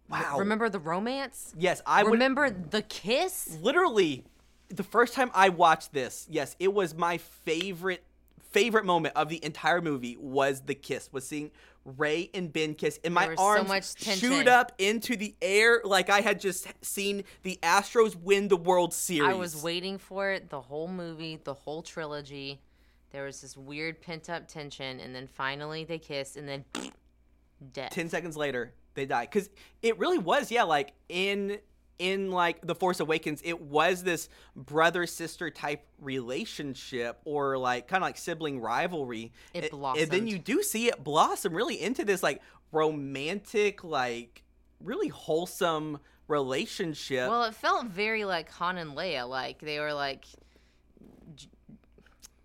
[0.09, 0.39] wow.
[0.39, 1.55] remember the romance?
[1.59, 3.57] Yes, I would remember the kiss.
[3.61, 4.25] literally
[4.69, 6.27] the first time I watched this.
[6.31, 8.03] Yes, it was my favorite
[8.51, 11.12] favorite moment of the entire movie was the kiss.
[11.12, 11.51] Was seeing
[11.85, 14.31] Rey and Ben kiss, and my so arms much tension.
[14.31, 18.95] shoot up into the air like I had just seen the Astros win the World
[18.95, 19.29] Series.
[19.29, 22.61] I was waiting for it the whole movie, the whole trilogy.
[23.15, 26.65] There was this weird pent up tension, and then finally they kissed, and then
[27.73, 27.93] death.
[27.93, 29.23] 10 seconds later they die.
[29.23, 29.51] Because
[29.83, 31.59] it really was yeah like in
[32.01, 38.03] in like the force awakens it was this brother sister type relationship or like kind
[38.03, 39.33] of like sibling rivalry.
[39.53, 42.43] It A- and then you do see it blossom really into this like
[42.73, 44.43] romantic like
[44.81, 47.29] really wholesome relationship.
[47.29, 50.25] Well, it felt very like Han and Leia, like they were like,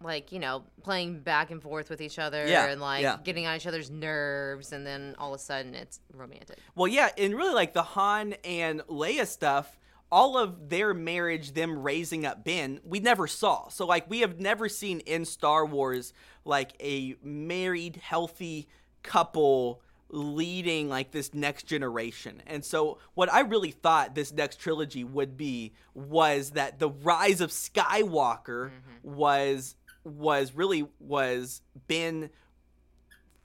[0.01, 3.17] like you know, playing back and forth with each other, Yeah, and like yeah.
[3.23, 6.57] getting on each other's nerves, and then all of a sudden it's romantic.
[6.75, 9.77] Well, yeah, and really like the Han and Leia stuff,
[10.11, 13.69] all of their marriage, them raising up Ben, we never saw.
[13.69, 16.13] So like we have never seen in Star Wars
[16.45, 18.67] like a married, healthy
[19.03, 19.81] couple
[20.11, 22.41] leading like this next generation.
[22.47, 27.41] And so what I really thought this next trilogy would be was that the rise
[27.41, 29.15] of Skywalker mm-hmm.
[29.15, 32.29] was was really was Ben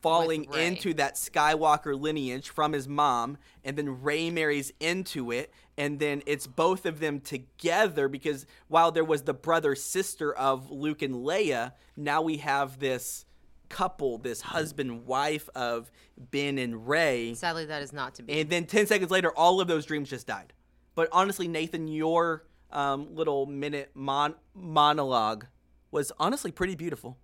[0.05, 5.99] falling into that Skywalker lineage from his mom, and then Rey marries into it, and
[5.99, 11.01] then it's both of them together because while there was the brother sister of Luke
[11.01, 13.25] and Leia, now we have this
[13.71, 17.33] couple, this husband wife of Ben and Rey.
[17.33, 18.41] Sadly, that is not to be.
[18.41, 20.53] And then 10 seconds later, all of those dreams just died.
[20.95, 25.47] But honestly, Nathan, your um, little minute mon- monologue
[25.95, 27.17] was honestly pretty beautiful.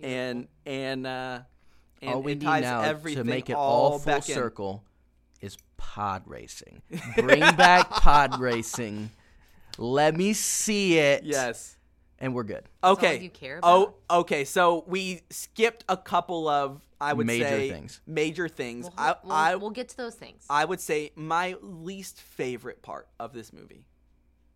[0.00, 1.40] And, and, uh,
[2.00, 4.28] and all we it need ties now everything to make it all, all full back
[4.28, 4.34] in.
[4.34, 4.84] circle
[5.40, 6.82] is pod racing.
[7.16, 9.10] Bring back pod racing.
[9.78, 11.24] Let me see it.
[11.24, 11.76] Yes.
[12.20, 12.64] And we're good.
[12.84, 13.20] Okay.
[13.20, 14.44] you care Oh, okay.
[14.44, 18.00] So we skipped a couple of, I would Major say, things.
[18.06, 18.84] major things.
[18.84, 20.44] We'll, I, we'll, I, we'll get to those things.
[20.50, 23.86] I would say my least favorite part of this movie,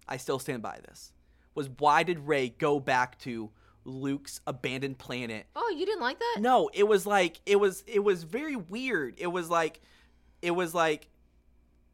[0.08, 1.12] I still stand by this,
[1.54, 3.50] was why did Rey go back to
[3.84, 5.46] Luke's abandoned planet?
[5.56, 6.36] oh, you didn't like that?
[6.40, 9.14] No, it was like it was it was very weird.
[9.18, 9.80] It was like
[10.40, 11.08] it was like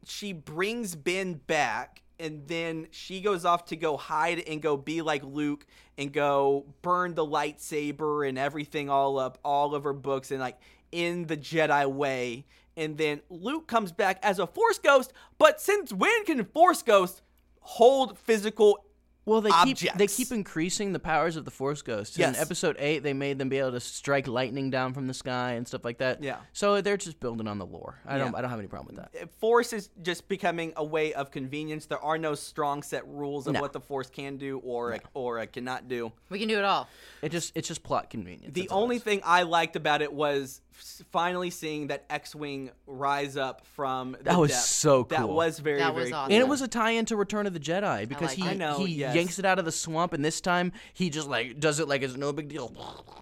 [0.05, 5.01] she brings Ben back and then she goes off to go hide and go be
[5.01, 5.65] like Luke
[5.97, 10.57] and go burn the lightsaber and everything all up all of her books and like
[10.91, 12.45] in the Jedi way.
[12.75, 17.21] And then Luke comes back as a Force ghost, but since when can Force ghosts
[17.61, 18.83] hold physical
[19.29, 22.17] Well, they keep they keep increasing the powers of the Force Ghosts.
[22.17, 22.35] Yes.
[22.35, 25.51] In Episode Eight, they made them be able to strike lightning down from the sky
[25.51, 26.23] and stuff like that.
[26.23, 26.37] Yeah.
[26.53, 27.99] So they're just building on the lore.
[28.05, 29.31] I don't I don't have any problem with that.
[29.39, 31.85] Force is just becoming a way of convenience.
[31.85, 33.61] There are no strong set rules of No.
[33.61, 36.11] what the Force can do or or uh, cannot do.
[36.29, 36.87] We can do it all.
[37.21, 38.53] It just it's just plot convenience.
[38.53, 40.68] The that's all it only thing I liked about it was f-
[41.11, 44.69] finally seeing that X-wing rise up from the That was depths.
[44.69, 45.17] so cool.
[45.17, 46.31] That was very That was very awesome.
[46.31, 48.95] And it was a tie-in to Return of the Jedi because like he know, he
[48.95, 49.15] yes.
[49.15, 52.01] yanks it out of the swamp, and this time he just like does it like
[52.01, 52.73] it's no big deal.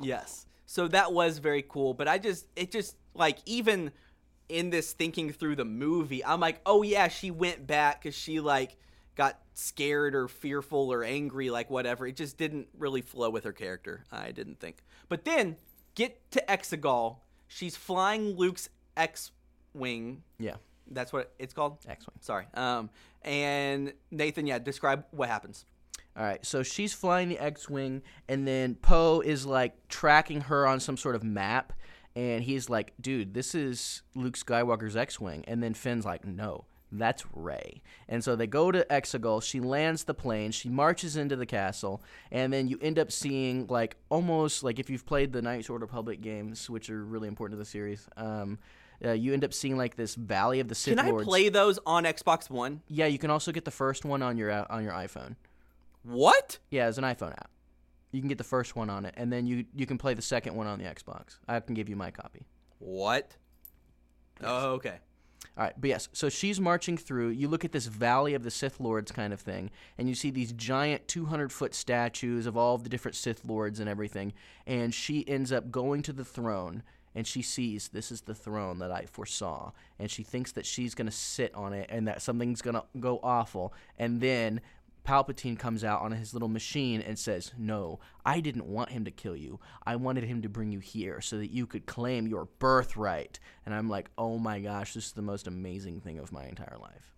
[0.01, 0.45] Yes.
[0.65, 3.91] So that was very cool, but I just it just like even
[4.49, 8.39] in this thinking through the movie, I'm like, "Oh yeah, she went back cuz she
[8.39, 8.77] like
[9.15, 13.53] got scared or fearful or angry like whatever." It just didn't really flow with her
[13.53, 14.05] character.
[14.11, 14.83] I didn't think.
[15.09, 15.57] But then
[15.95, 17.17] get to Exegol.
[17.47, 20.23] She's flying Luke's X-wing.
[20.39, 20.55] Yeah,
[20.91, 21.77] That's what it's called.
[21.87, 22.17] X-wing.
[22.21, 22.45] Sorry.
[22.53, 22.89] Um
[23.23, 25.65] and Nathan, yeah, describe what happens.
[26.15, 30.79] All right, so she's flying the X-wing, and then Poe is like tracking her on
[30.79, 31.73] some sort of map,
[32.15, 37.25] and he's like, "Dude, this is Luke Skywalker's X-wing," and then Finn's like, "No." That's
[37.33, 37.81] Rey.
[38.07, 39.43] And so they go to Exegol.
[39.43, 40.51] She lands the plane.
[40.51, 42.01] She marches into the castle.
[42.31, 45.75] And then you end up seeing, like, almost like if you've played the Knights of
[45.75, 48.57] the Republic games, which are really important to the series, um,
[49.03, 51.27] uh, you end up seeing, like, this Valley of the Sith Can I Lords.
[51.27, 52.81] play those on Xbox One?
[52.87, 55.35] Yeah, you can also get the first one on your uh, on your iPhone.
[56.03, 56.59] What?
[56.71, 57.51] Yeah, it's an iPhone app.
[58.11, 60.21] You can get the first one on it, and then you you can play the
[60.21, 61.37] second one on the Xbox.
[61.47, 62.45] I can give you my copy.
[62.79, 63.35] What?
[64.41, 64.99] Oh, okay.
[65.57, 67.29] All right, but yes, so she's marching through.
[67.29, 70.29] You look at this Valley of the Sith Lords kind of thing, and you see
[70.29, 74.33] these giant 200 foot statues of all of the different Sith Lords and everything.
[74.67, 76.83] And she ends up going to the throne,
[77.15, 79.71] and she sees this is the throne that I foresaw.
[79.97, 82.83] And she thinks that she's going to sit on it and that something's going to
[82.99, 83.73] go awful.
[83.97, 84.61] And then
[85.07, 89.11] Palpatine comes out on his little machine and says, No, I didn't want him to
[89.11, 89.59] kill you.
[89.85, 93.39] I wanted him to bring you here so that you could claim your birthright.
[93.65, 96.75] And I'm like, Oh my gosh, this is the most amazing thing of my entire
[96.81, 97.13] life.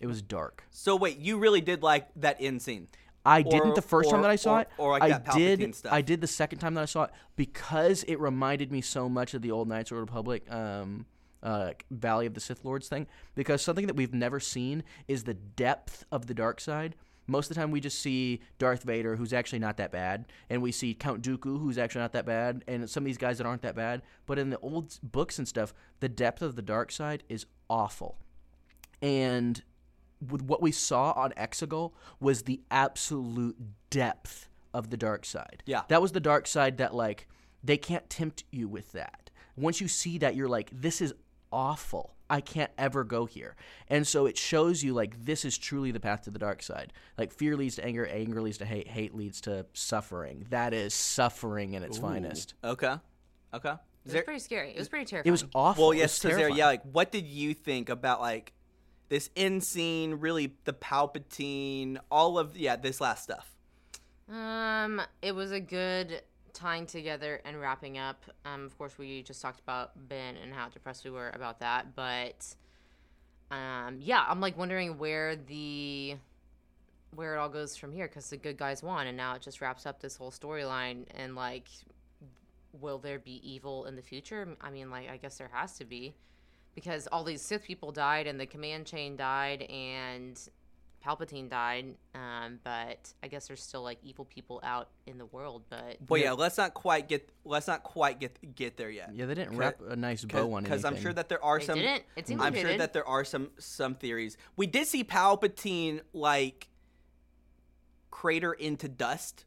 [0.00, 0.64] It was dark.
[0.70, 2.88] So wait, you really did like that end scene?
[3.24, 4.68] I Or- didn't the first time that I saw or- it.
[4.78, 5.74] or like I did.
[5.74, 5.92] stuff.
[5.92, 9.34] I did the second time that I saw it because it reminded me so much
[9.34, 11.06] of the old Knights of the Republic, um,
[11.42, 13.06] uh, Valley of the Sith Lords thing.
[13.34, 16.94] Because something that we've never seen is the depth of the dark side.
[17.26, 20.62] Most of the time, we just see Darth Vader, who's actually not that bad, and
[20.62, 23.46] we see Count Dooku, who's actually not that bad, and some of these guys that
[23.46, 24.00] aren't that bad.
[24.24, 28.16] But in the old books and stuff, the depth of the dark side is awful.
[29.02, 29.62] And
[30.26, 33.56] with what we saw on Exegol was the absolute
[33.90, 35.62] depth of the dark side.
[35.66, 35.82] Yeah.
[35.88, 37.28] That was the dark side that like
[37.62, 39.30] they can't tempt you with that.
[39.56, 41.14] Once you see that you're like this is
[41.52, 42.14] awful.
[42.30, 43.56] I can't ever go here.
[43.88, 46.92] And so it shows you like this is truly the path to the dark side.
[47.16, 50.46] Like fear leads to anger, anger leads to hate, hate leads to suffering.
[50.50, 52.52] That is suffering in its finest.
[52.62, 52.94] Okay.
[53.54, 53.70] Okay.
[53.70, 54.70] It was there, pretty scary.
[54.72, 55.28] It was pretty terrifying.
[55.28, 55.84] It was awful.
[55.84, 56.58] well, It yes, was Cesare, terrifying.
[56.58, 58.52] yeah, like what did you think about like
[59.08, 63.54] this end scene, really the Palpatine, all of yeah, this last stuff?
[64.30, 66.20] Um, it was a good
[66.52, 68.22] tying together and wrapping up.
[68.44, 71.94] Um, of course, we just talked about Ben and how depressed we were about that,
[71.94, 72.54] but
[73.50, 76.16] um, yeah, I'm like wondering where the
[77.14, 79.60] where it all goes from here because the good guys won, and now it just
[79.60, 81.68] wraps up this whole storyline and like
[82.80, 84.56] will there be evil in the future?
[84.60, 86.14] I mean, like, I guess there has to be.
[86.74, 90.38] Because all these Sith people died, and the command chain died, and
[91.08, 91.94] Palpatine died.
[92.14, 95.62] Um, but I guess there's still like evil people out in the world.
[95.70, 99.10] But Well, yeah, let's not quite get let's not quite get get there yet.
[99.14, 101.58] Yeah, they didn't wrap a nice bow on it Because I'm sure that there are
[101.58, 101.78] they some.
[101.78, 102.02] didn't.
[102.16, 102.80] It seems I'm like sure did.
[102.80, 104.36] that there are some some theories.
[104.56, 106.68] We did see Palpatine like
[108.10, 109.44] crater into dust,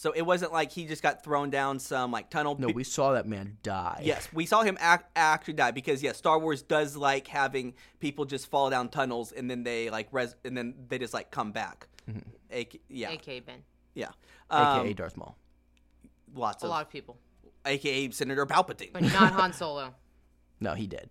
[0.00, 2.54] so it wasn't like he just got thrown down some like tunnel.
[2.56, 4.00] No, we saw that man die.
[4.04, 8.24] Yes, we saw him act, actually die because yes, Star Wars does like having people
[8.24, 11.50] just fall down tunnels and then they like res and then they just like come
[11.50, 11.88] back.
[12.52, 13.64] AK, yeah, AK Ben.
[13.94, 14.10] yeah.
[14.52, 15.36] AKA Um, Darth Maul.
[16.32, 17.18] lots A of lot of people,
[17.66, 19.94] AKA Senator Palpatine, but not Han Solo.
[20.60, 21.10] No, he did.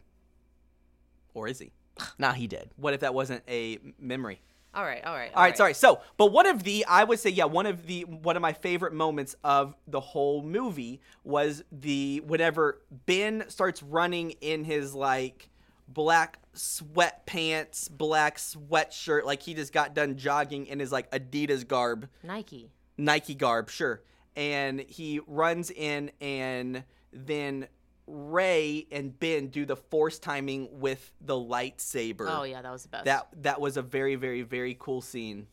[1.33, 1.71] or is he?
[2.17, 2.69] Nah, he did.
[2.77, 4.41] What if that wasn't a memory?
[4.77, 5.73] All right, all right, All right, sorry.
[5.73, 8.53] So, but one of the, I would say, yeah, one of the, one of my
[8.53, 15.49] favorite moments of the whole movie was the whenever Ben starts running in his like
[15.87, 22.07] black sweatpants, black sweatshirt, like he just got done jogging in his like Adidas garb,
[22.21, 22.69] Nike.
[22.99, 24.03] Nike garb, sure,
[24.35, 27.67] and he runs in, and then
[28.07, 32.25] Rey and Ben do the force timing with the lightsaber.
[32.29, 33.05] Oh yeah, that was the best.
[33.05, 35.47] That that was a very very very cool scene.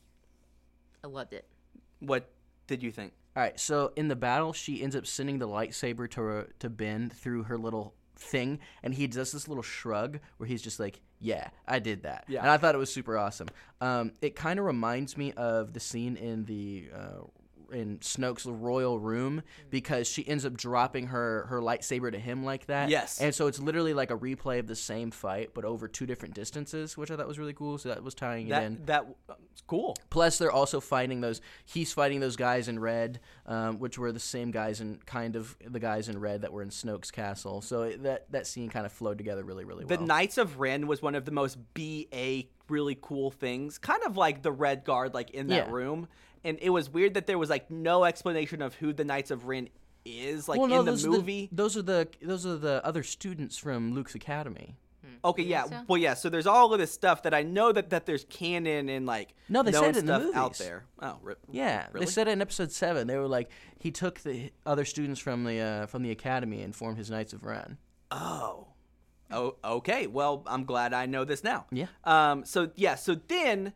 [1.03, 1.45] I loved it.
[1.99, 2.31] What
[2.67, 3.13] did you think?
[3.37, 7.11] All right, so in the battle, she ends up sending the lightsaber to to Ben
[7.11, 11.49] through her little thing, and he does this little shrug where he's just like, "Yeah,
[11.67, 12.43] I did that," Yeah.
[12.43, 13.49] and I thought it was super awesome.
[13.81, 16.91] Um, it kind of reminds me of the scene in the.
[16.95, 17.23] Uh,
[17.75, 22.67] in Snoke's royal room because she ends up dropping her her lightsaber to him like
[22.67, 22.89] that.
[22.89, 23.21] Yes.
[23.21, 26.35] And so it's literally like a replay of the same fight but over two different
[26.35, 27.77] distances, which I thought was really cool.
[27.79, 28.77] So that was tying it in.
[28.87, 29.35] That that uh,
[29.67, 29.97] cool.
[30.11, 31.41] Plus, they're also fighting those.
[31.65, 35.57] He's fighting those guys in red, um, which were the same guys in kind of
[35.65, 37.61] the guys in red that were in Snoke's castle.
[37.61, 39.99] So it, that that scene kind of flowed together really, really well.
[39.99, 40.05] The.
[40.05, 43.79] Knights of Ren was one of the most BA really cool things.
[43.79, 45.73] Kind of like the Red Guard, like in that Yeah.
[45.73, 46.09] room.
[46.45, 49.47] And it was weird that there was like no explanation of who the Knights of
[49.47, 49.69] Ren
[50.05, 51.45] is, like well, no, in the those movie.
[51.45, 54.77] Are the, those are the those are the other students from Luke's academy.
[55.25, 55.81] okay, yeah, so?
[55.89, 56.13] well, yeah.
[56.15, 59.35] So there's all of this stuff that I know that that there's canon and like
[59.49, 60.85] No, they said it in the stuff out there.
[61.01, 62.05] Oh, re- Yeah, Really?
[62.05, 63.07] they said it in episode seven.
[63.07, 66.77] They were like, he took the other students from the uh, from the academy and
[66.77, 67.79] formed his Knights of Ren.
[68.11, 68.67] Oh.
[69.31, 70.07] Oh, okay.
[70.07, 71.65] Well, I'm glad I know this now.
[71.73, 71.87] Yeah.
[72.05, 72.45] Um.
[72.45, 72.95] So yeah.
[72.97, 73.73] So then,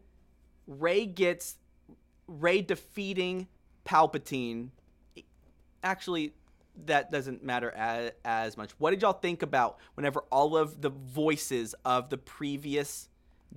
[0.67, 1.57] Rey gets
[2.29, 3.49] Rey defeating
[3.85, 4.69] Palpatine.
[5.83, 6.35] Actually,
[6.87, 8.71] that doesn't matter as, as much.
[8.79, 13.09] What did y'all think about whenever all of the voices of the previous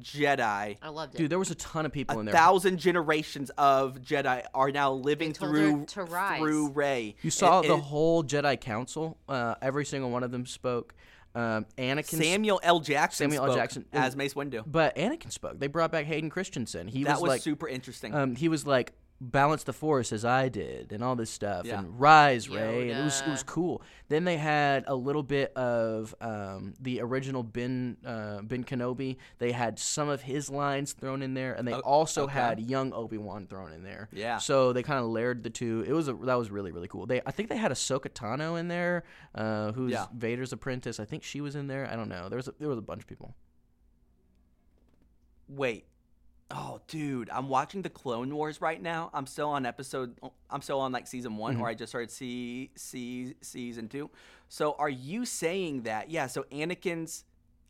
[0.02, 1.18] Jedi, I loved it.
[1.18, 2.40] Dude, there was a ton of people in a there.
[2.40, 6.40] thousand generations of Jedi, are now living through her to rise.
[6.40, 7.16] through Rey?
[7.22, 9.18] You saw And- the and whole Jedi Council.
[9.28, 10.96] Uh, every single one of them spoke.
[11.34, 12.80] Um, Anakin Samuel L.
[12.82, 13.30] Jackson.
[13.32, 13.56] Samuel L.
[13.56, 14.64] Jackson- as Mace Windu.
[14.66, 15.60] But Anakin spoke.
[15.60, 16.88] They brought back Hayden Christensen.
[16.88, 18.14] He That was, was like, super interesting.
[18.14, 21.80] um, he was like, balance the force as I did, and all this stuff, Yeah.
[21.80, 23.84] and rise, Ray, and it was it was cool.
[24.10, 29.18] Then they had a little bit of um, the original Ben uh, Ben Kenobi.
[29.38, 32.34] They had some of his lines thrown in there, and they also okay.
[32.34, 34.10] had young Obi Wan thrown in there.
[34.12, 34.40] Yeah.
[34.40, 35.86] So they kind of layered the two.
[35.88, 37.06] It was a, that was really really cool.
[37.06, 39.04] They I think they had Ahsoka Tano in there,
[39.36, 40.08] uh, who's Yeah.
[40.18, 41.00] Vader's apprentice.
[41.00, 41.88] I think she was in there.
[41.88, 42.28] I don't know.
[42.28, 43.36] There was a, there was a bunch of people.
[45.48, 45.86] Wait.
[46.54, 49.10] Oh, dude, I'm watching the Clone Wars right now.
[49.14, 50.20] I'm still on episode.
[50.50, 51.62] I'm still on like season one, Mm-hmm.
[51.64, 54.10] or I just started see see season two.
[54.50, 56.10] So, are you saying that?
[56.12, 56.28] Yeah.
[56.28, 57.24] So, Anakin's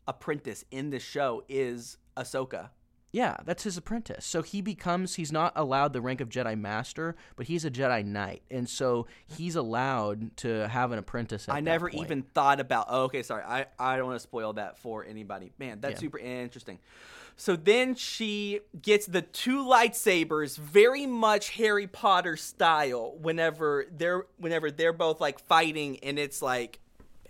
[0.08, 2.70] apprentice in the show is Ahsoka.
[3.12, 4.24] Yeah, that's his apprentice.
[4.24, 8.02] So he becomes he's not allowed the rank of Jedi Master, but he's a Jedi
[8.04, 11.46] Knight, and so he's allowed to have an apprentice.
[11.46, 12.02] At I never point.
[12.04, 12.86] even thought about.
[12.88, 13.42] Oh, okay, sorry.
[13.44, 15.52] I I don't want to spoil that for anybody.
[15.58, 15.98] Man, that's Yeah.
[16.06, 16.78] super interesting.
[17.36, 23.14] So then she gets the two lightsabers, very much Harry Potter style.
[23.20, 26.80] Whenever they're whenever they're both like fighting, and it's like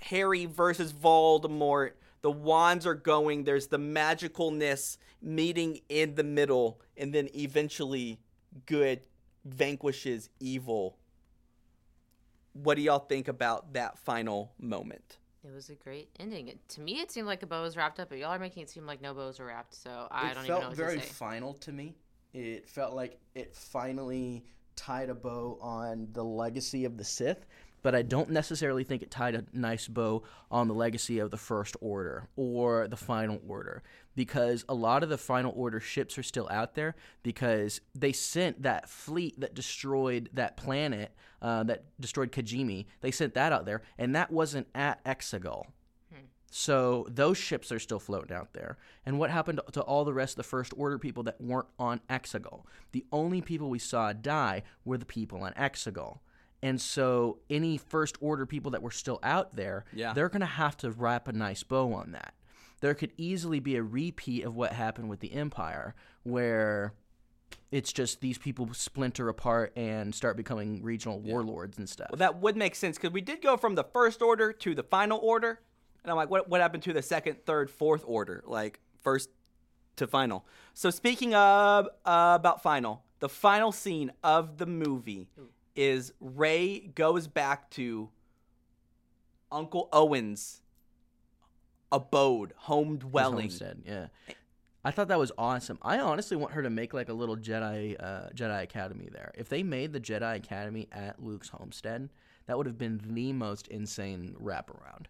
[0.00, 1.92] Harry versus Voldemort.
[2.22, 3.44] The wands are going.
[3.44, 8.20] There's the magicalness meeting in the middle, and then eventually
[8.66, 9.00] good
[9.44, 10.96] vanquishes evil.
[12.52, 15.18] What do y'all think about that final moment?
[15.44, 16.48] It was a great ending.
[16.48, 18.62] It, to me, it seemed like a bow was wrapped up, but y'all are making
[18.62, 19.74] it seem like no bows are wrapped.
[19.74, 21.12] So I it don't felt even know what very to say.
[21.12, 21.96] final to me.
[22.32, 24.44] It felt like it finally
[24.76, 27.44] tied a bow on the legacy of the Sith,
[27.82, 31.36] but I don't necessarily think it tied a nice bow on the legacy of the
[31.36, 33.82] First Order or the Final Order.
[34.14, 38.62] because a lot of the Final Order ships are still out there because they sent
[38.62, 42.86] that fleet that destroyed that planet, uh, that destroyed Kijimi.
[43.00, 45.66] They sent that out there, and that wasn't at Exegol.
[46.54, 48.76] So those ships are still floating out there.
[49.06, 52.02] And what happened to all the rest of the First Order people that weren't on
[52.10, 52.64] Exegol?
[52.92, 56.18] The only people we saw die were the people on Exegol.
[56.62, 60.12] And so any First Order people that were still out there, Yeah.
[60.12, 62.34] they're going to have to wrap a nice bow on that.
[62.80, 66.94] There could easily be a repeat of what happened with the Empire, where
[67.70, 72.08] it's just these people splinter apart and start becoming regional warlords and stuff.
[72.10, 74.82] Well, that would make sense because we did go from the first order to the
[74.82, 75.60] final order,
[76.02, 78.42] and I'm like, what what happened to the second, third, fourth order?
[78.46, 79.30] Like first
[79.96, 80.44] to final.
[80.74, 85.28] So speaking of uh, about final, the final scene of the movie
[85.74, 88.10] is Rey goes back to
[89.50, 90.62] Uncle Owen's
[91.90, 93.42] abode, home dwelling.
[93.42, 94.06] homestead, yeah.
[94.84, 95.78] I thought that was awesome.
[95.82, 99.32] I honestly want her to make like a little Jedi uh, Jedi Academy there.
[99.36, 102.08] If they made the Jedi Academy at Luke's homestead,
[102.46, 105.06] that would have been the most insane wraparound.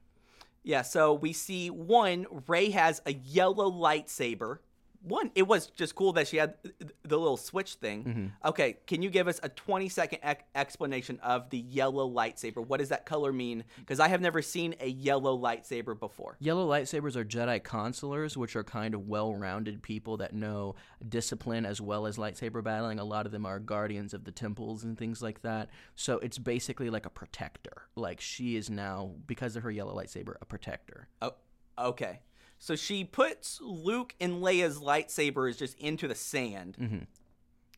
[0.62, 4.58] Yeah, so we see one, Rey has a yellow lightsaber.
[5.04, 6.54] One, it was just cool that she had
[7.02, 8.04] the little switch thing.
[8.04, 8.48] Mm-hmm.
[8.48, 12.64] Okay, can you give us a 20 second ec- explanation of the yellow lightsaber?
[12.64, 13.64] What does that color mean?
[13.78, 16.36] Because I have never seen a yellow lightsaber before.
[16.38, 20.76] Yellow lightsabers are Jedi consulars, which are kind of well-rounded people that know
[21.08, 23.00] discipline as well as lightsaber battling.
[23.00, 25.70] A lot of them are guardians of the temples and things like that.
[25.96, 27.88] So it's basically like a protector.
[27.96, 31.08] Like she is now, because of her yellow lightsaber, a protector.
[31.20, 31.34] Oh,
[31.76, 32.20] okay.
[32.62, 36.76] So she puts Luke and Leia's lightsabers just into the sand.
[36.80, 36.98] Mm-hmm.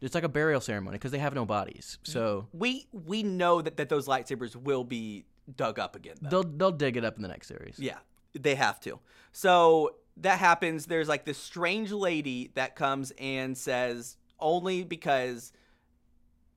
[0.02, 1.96] It's like a burial ceremony because they have no bodies.
[2.02, 5.24] So We we know that, that those lightsabers will be
[5.56, 6.16] dug up again.
[6.20, 6.42] Though.
[6.42, 7.78] they'll they'll dig it up in the next series.
[7.78, 7.96] Yeah,
[8.38, 8.98] they have to.
[9.32, 10.84] So that happens.
[10.84, 15.54] There's like this strange lady that comes and says only because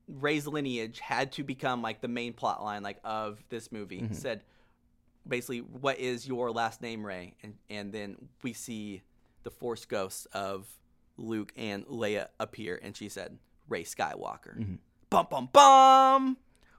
[0.06, 4.02] Rey's lineage had to become like the main plot line like of this movie.
[4.02, 4.12] Mm-hmm.
[4.12, 4.42] Said
[5.28, 9.02] basically, "What is your last name, Rey?" And and then we see
[9.42, 10.66] the Force ghosts of
[11.16, 14.78] Luke and Leia appear, and she said, "Rey Skywalker."
[15.10, 16.36] Bum bum bum.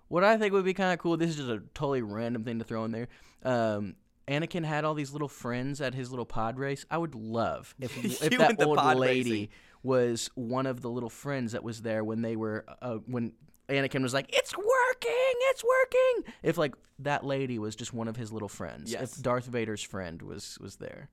[0.08, 1.18] What I think would be kind of cool.
[1.18, 3.08] This is just a totally random thing to throw in there.
[3.44, 3.96] Um,
[4.28, 6.86] Anakin had all these little friends at his little pod race.
[6.90, 9.50] I would love if if that old lady racing.
[9.82, 13.34] was one of the little friends that was there when they were uh, when
[13.70, 18.16] Anakin was like, "It's working, it's working." If like that lady was just one of
[18.16, 18.92] his little friends.
[18.92, 19.18] Yes.
[19.18, 21.10] If Darth Vader's friend was was there.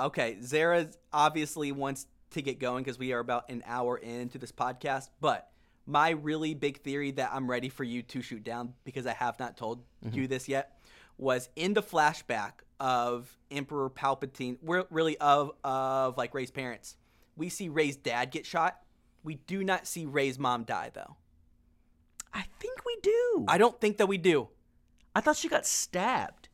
[0.00, 4.52] Okay, Zara obviously wants to get going because we are about an hour into this
[4.52, 5.08] podcast.
[5.20, 5.50] But
[5.86, 9.38] my really big theory that I'm ready for you to shoot down because I have
[9.40, 10.16] not told mm-hmm.
[10.16, 10.78] you this yet
[11.16, 16.96] was in the flashback of Emperor Palpatine, re- really of of like Rey's parents.
[17.36, 18.80] We see Rey's dad get shot.
[19.24, 21.16] We do not see Rey's mom die though.
[22.32, 23.44] I think we do.
[23.48, 24.48] I, I don't think that we do.
[25.14, 26.48] I thought she got stabbed.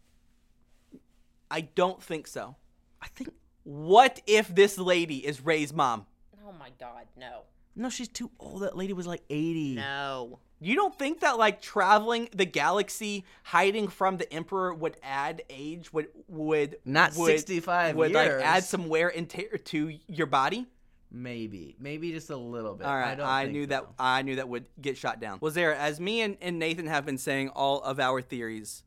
[1.51, 2.57] I don't think so.
[3.03, 3.31] I think
[3.65, 6.07] What if this lady is Rey's mom?
[6.47, 7.43] Oh my god, no.
[7.77, 8.63] no, she's too old.
[8.63, 9.75] That lady was like eighty.
[9.75, 10.41] No.
[10.61, 15.93] You don't think that like traveling the galaxy, hiding from the emperor would add age?
[15.93, 20.67] Would would Not would, 65 Would like add some wear and tear to your body?
[21.11, 22.87] Maybe, maybe just a little bit.
[22.87, 23.87] All right, I, don't I, think knew that.
[23.99, 25.39] I knew that would get shot down.
[25.41, 28.83] Well, Zara, as me and, and Nathan have been saying all of our theories,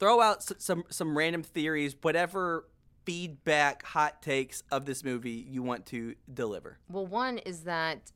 [0.00, 2.68] throw out s- some some random theories, whatever
[3.04, 6.78] feedback, hot takes of this movie you want to deliver.
[6.90, 8.12] Well, one is that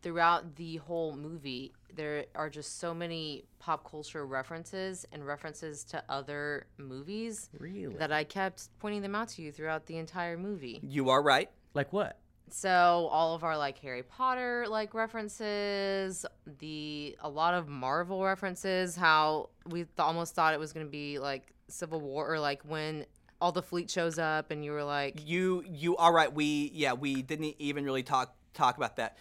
[0.00, 6.02] throughout the whole movie, there are just so many pop culture references and references to
[6.08, 7.94] other movies Really?
[7.96, 10.80] that I kept pointing them out to you throughout the entire movie.
[10.82, 11.50] You are right.
[11.74, 12.18] Like what?
[12.52, 16.26] So all of our like Harry Potter like references,
[16.58, 20.90] the a lot of Marvel references, how we th- almost thought it was going to
[20.90, 23.06] be like Civil War or like when
[23.40, 26.32] all the fleet shows up and you were like You you are right.
[26.32, 29.16] We yeah we didn't even really talk talk about that.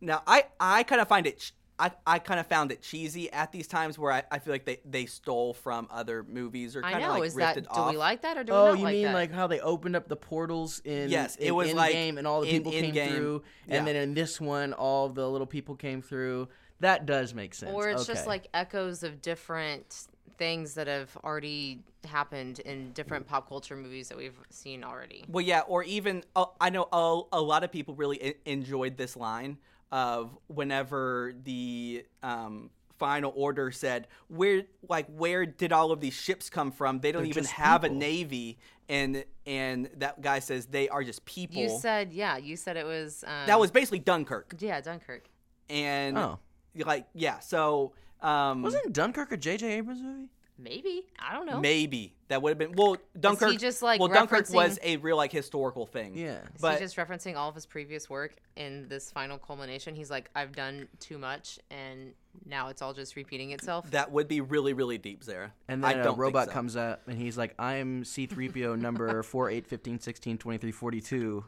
[0.00, 1.50] Now I I kind of find it.
[1.78, 4.52] Ch- I, I kind of found it cheesy at these times where I, I feel
[4.52, 7.54] like they, they stole from other movies or I kind of know like is ripped
[7.54, 7.90] that it do off.
[7.90, 8.70] we like that or do we like that?
[8.70, 9.14] Oh, not you like mean that?
[9.14, 12.26] like how they opened up the portals in Yes, it in was like Endgame and
[12.26, 13.76] all the in people came Endgame, through, yeah.
[13.76, 16.48] and then in this one, all the little people came through.
[16.80, 17.72] That does make sense.
[17.72, 20.06] or it's just like echoes of different
[20.36, 25.24] things that have already happened in different pop culture movies that we've seen already.
[25.28, 28.96] Well, yeah, or even uh, I know a, a lot of people really I- enjoyed
[28.96, 29.58] this line
[29.90, 36.50] of whenever the um, final order said where like where did all of these ships
[36.50, 38.58] come from they don't They're even just have a navy
[38.88, 42.36] and and that guy says they are just people You said yeah.
[42.38, 43.22] You said it was.
[43.26, 45.28] Um, that was basically dunkirk yeah Dunkirk.
[45.70, 46.38] and Oh.
[46.74, 49.74] like yeah so um Wasn't Dunkirk a J.J.
[49.74, 50.28] Abrams movie?
[50.58, 51.60] Maybe I don't know.
[51.60, 55.16] maybe that would have been well dunkirk He just, like, well dunkirk was a real
[55.16, 56.40] like historical thing Yeah.
[56.42, 59.94] Is but he just referencing all of his previous work in this final culmination?
[59.94, 62.12] He's like, I've done too much, and
[62.44, 63.90] now it's all just repeating itself.
[63.92, 65.52] that would be really really deep Zara.
[65.68, 66.52] And I then a don't robot so.
[66.52, 71.44] comes up and he's like, I'm C3PO number 4, 8, 15, 16, 23, 42.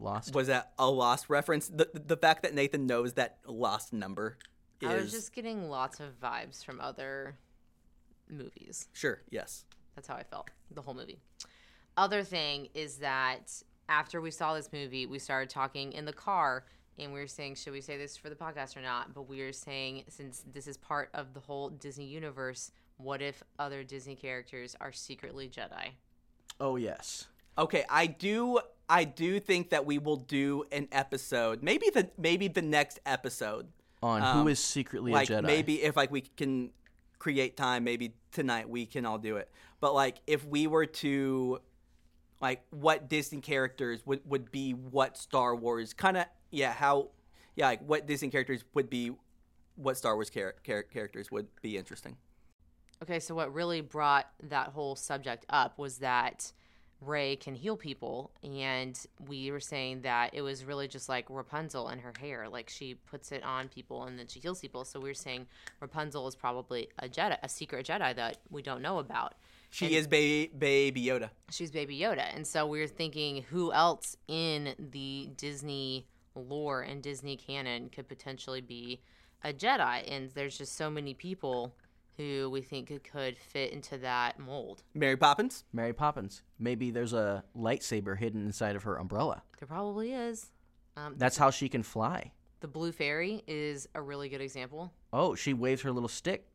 [0.00, 0.32] Lost.
[0.32, 4.38] was that a lost reference the the fact that nathan knows that lost number
[4.80, 7.34] is I was just getting lots of vibes from other
[8.30, 8.88] movies.
[8.92, 9.64] sure yes
[9.94, 11.18] That's how I felt the whole movie.
[11.96, 13.50] Other thing is that
[13.88, 16.64] after we saw this movie, we started talking in the car
[16.98, 19.14] and we were saying, should we say this for the podcast or not?
[19.14, 23.42] But we were saying, since this is part of the whole Disney universe, what if
[23.58, 25.90] other Disney characters are secretly Jedi?
[26.60, 27.26] Oh, yes.
[27.56, 32.48] Okay, I do I do think that we will do an episode, maybe the maybe
[32.48, 33.68] the next episode.
[34.02, 35.42] On Um, who is secretly like a Jedi.
[35.42, 36.70] maybe if like we can
[37.18, 39.50] create time, maybe tonight we can all do it.
[39.80, 41.60] But like if we were to
[42.40, 47.10] like what Disney characters would would be what Star Wars kind of yeah, how
[47.56, 49.12] yeah, like what Disney characters would be
[49.74, 52.16] what Star Wars char- char- characters would be interesting.
[53.02, 56.52] Okay, so what really brought that whole subject up was that
[57.00, 61.88] Rey can heal people, and we were saying that it was really just like Rapunzel
[61.88, 62.48] and her hair.
[62.48, 64.84] Like she puts it on people and then she heals people.
[64.84, 65.46] So we were saying
[65.80, 69.34] Rapunzel is probably a Jedi, a secret Jedi that we don't know about.
[69.70, 71.30] She And- is ba- baby Yoda.
[71.50, 77.02] She's Baby Yoda, and so we were thinking who else in the Disney lore and
[77.02, 79.00] Disney canon could potentially be
[79.44, 81.74] a Jedi, and there's just so many people
[82.18, 84.82] who we think could- could fit into that mold.
[84.92, 85.64] Mary Poppins.
[85.72, 86.42] Mary Poppins.
[86.58, 89.42] Maybe there's a lightsaber hidden inside of her umbrella.
[89.58, 90.50] There probably is.
[90.96, 92.32] Um, That's how she can fly.
[92.60, 94.92] the Blue Fairy is a really good example.
[95.12, 96.48] Oh, she waves her little stick.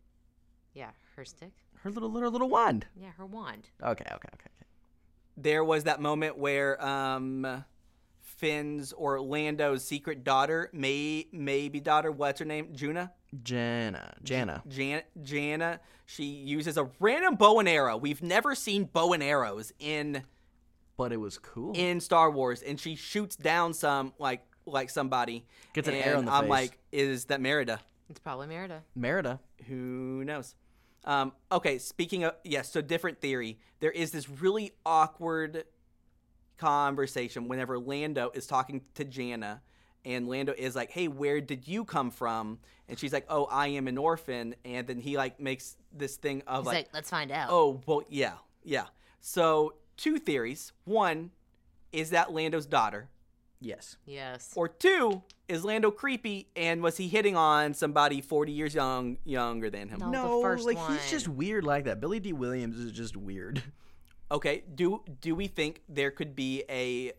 [0.74, 1.54] Yeah, her stick.
[1.76, 2.86] Her little little little wand.
[2.96, 3.70] Yeah, her wand.
[3.82, 4.28] Okay, okay, okay.
[4.34, 4.50] okay.
[5.38, 7.64] there was that moment where um
[8.20, 12.74] Finn's or Lando's secret daughter, may maybe daughter, what's her name?
[12.74, 13.14] Juna?
[13.42, 14.14] Jannah.
[14.24, 14.64] Jannah.
[14.68, 15.80] Jan Jannah.
[16.06, 17.98] She uses a random bow and arrow.
[17.98, 20.24] We've never seen bow and arrows in
[20.98, 21.74] But it was cool.
[21.76, 25.46] in Star Wars, and she shoots down some like like somebody.
[25.74, 26.50] Gets an arrow in the I'm face.
[26.50, 27.80] like, is that Merida?
[28.10, 28.84] It's probably Merida.
[28.96, 29.40] Merida.
[29.68, 30.56] Who knows?
[31.06, 33.58] Um, okay, speaking of yes, so different theory.
[33.80, 35.66] There is this really awkward
[36.58, 39.62] conversation whenever Lando is talking to Jannah,
[40.06, 43.68] and Lando is like, "Hey, where did you come from?" And she's like, "Oh, I
[43.68, 47.10] am an orphan." And then he like makes this thing of He's like, like, let's
[47.10, 47.48] find out.
[47.52, 48.34] "Oh, well, yeah,
[48.64, 48.86] yeah."
[49.22, 50.74] So two theories.
[50.86, 51.32] One
[51.92, 53.10] is that Lando's daughter,
[53.62, 53.96] Yes.
[54.06, 54.52] yes.
[54.56, 59.70] or two is Lando creepy, and was he hitting on somebody forty years young younger
[59.70, 60.00] than him?
[60.00, 60.10] No.
[60.12, 60.94] No, the first like one.
[60.94, 62.02] he's just weird like that.
[62.02, 63.64] Billy Dee Williams is just weird.
[64.32, 64.64] Okay.
[64.74, 67.12] Do do we think there could be a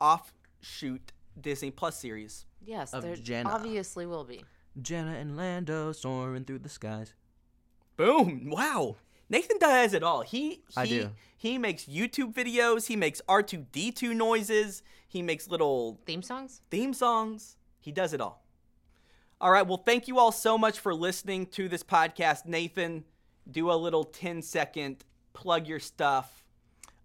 [0.00, 1.12] offshoot
[1.42, 2.44] Disney Plus series?
[2.64, 3.50] yes, of there Jenna.
[3.50, 4.44] obviously will be.
[4.80, 7.14] Jenna and Lando soaring through the skies.
[7.96, 8.48] Boom!
[8.50, 8.96] Wow.
[9.30, 10.22] Nathan does it all.
[10.22, 11.10] He, he I do.
[11.36, 12.86] He makes YouTube videos.
[12.86, 14.82] He makes R two D two noises.
[15.08, 16.62] He makes little Theme songs?
[16.70, 17.56] theme songs.
[17.80, 18.44] He does it all.
[19.40, 19.66] All right.
[19.66, 22.44] Well, thank you all so much for listening to this podcast.
[22.46, 23.04] Nathan,
[23.50, 26.37] do a little 10 second plug your stuff.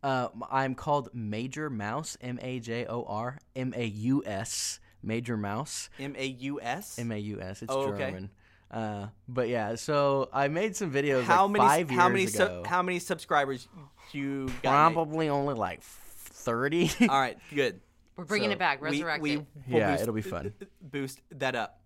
[0.03, 5.37] Uh, I'm called Major Maus, M A J O R M A U S, Major
[5.37, 6.99] Maus, M A U S.
[6.99, 7.61] M A U S.
[7.61, 8.05] It's Oh, okay.
[8.11, 8.29] German.
[8.69, 12.25] Uh, but yeah, so I made some videos How like many five years how many
[12.27, 12.63] su- ago.
[12.65, 13.67] how many subscribers
[14.11, 14.87] you got?
[14.89, 14.93] Nate?
[14.95, 16.91] Probably only like thirty.
[17.01, 17.79] All right, good.
[18.17, 19.45] We're bringing So, it back, We- resurrect we, it.
[19.69, 20.53] will Yeah, boost- it'll be fun.
[20.81, 21.79] Boost that up.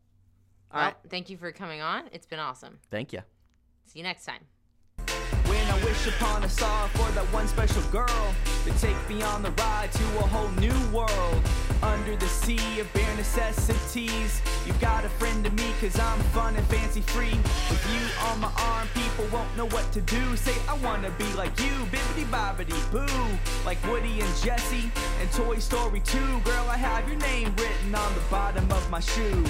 [0.72, 0.96] All Well, right.
[1.10, 2.10] thank you for coming on.
[2.12, 2.80] It's been awesome.
[2.90, 3.20] Thank you.
[3.86, 4.46] See you next time.
[5.78, 8.34] I wish upon a star for that one special girl
[8.66, 11.42] to take me on the ride to a whole new world.
[11.84, 16.56] Under the sea of bare necessities, you've got a friend to me cause I'm fun
[16.56, 17.38] and fancy free.
[17.70, 20.36] With you on my arm, people won't know what to do.
[20.36, 23.38] Say, I wanna be like you, bibbity bobbity boo.
[23.64, 24.90] Like Woody and Jesse
[25.22, 26.18] and Toy Story 2.
[26.40, 29.46] Girl, I have your name written on the bottom of my shoe.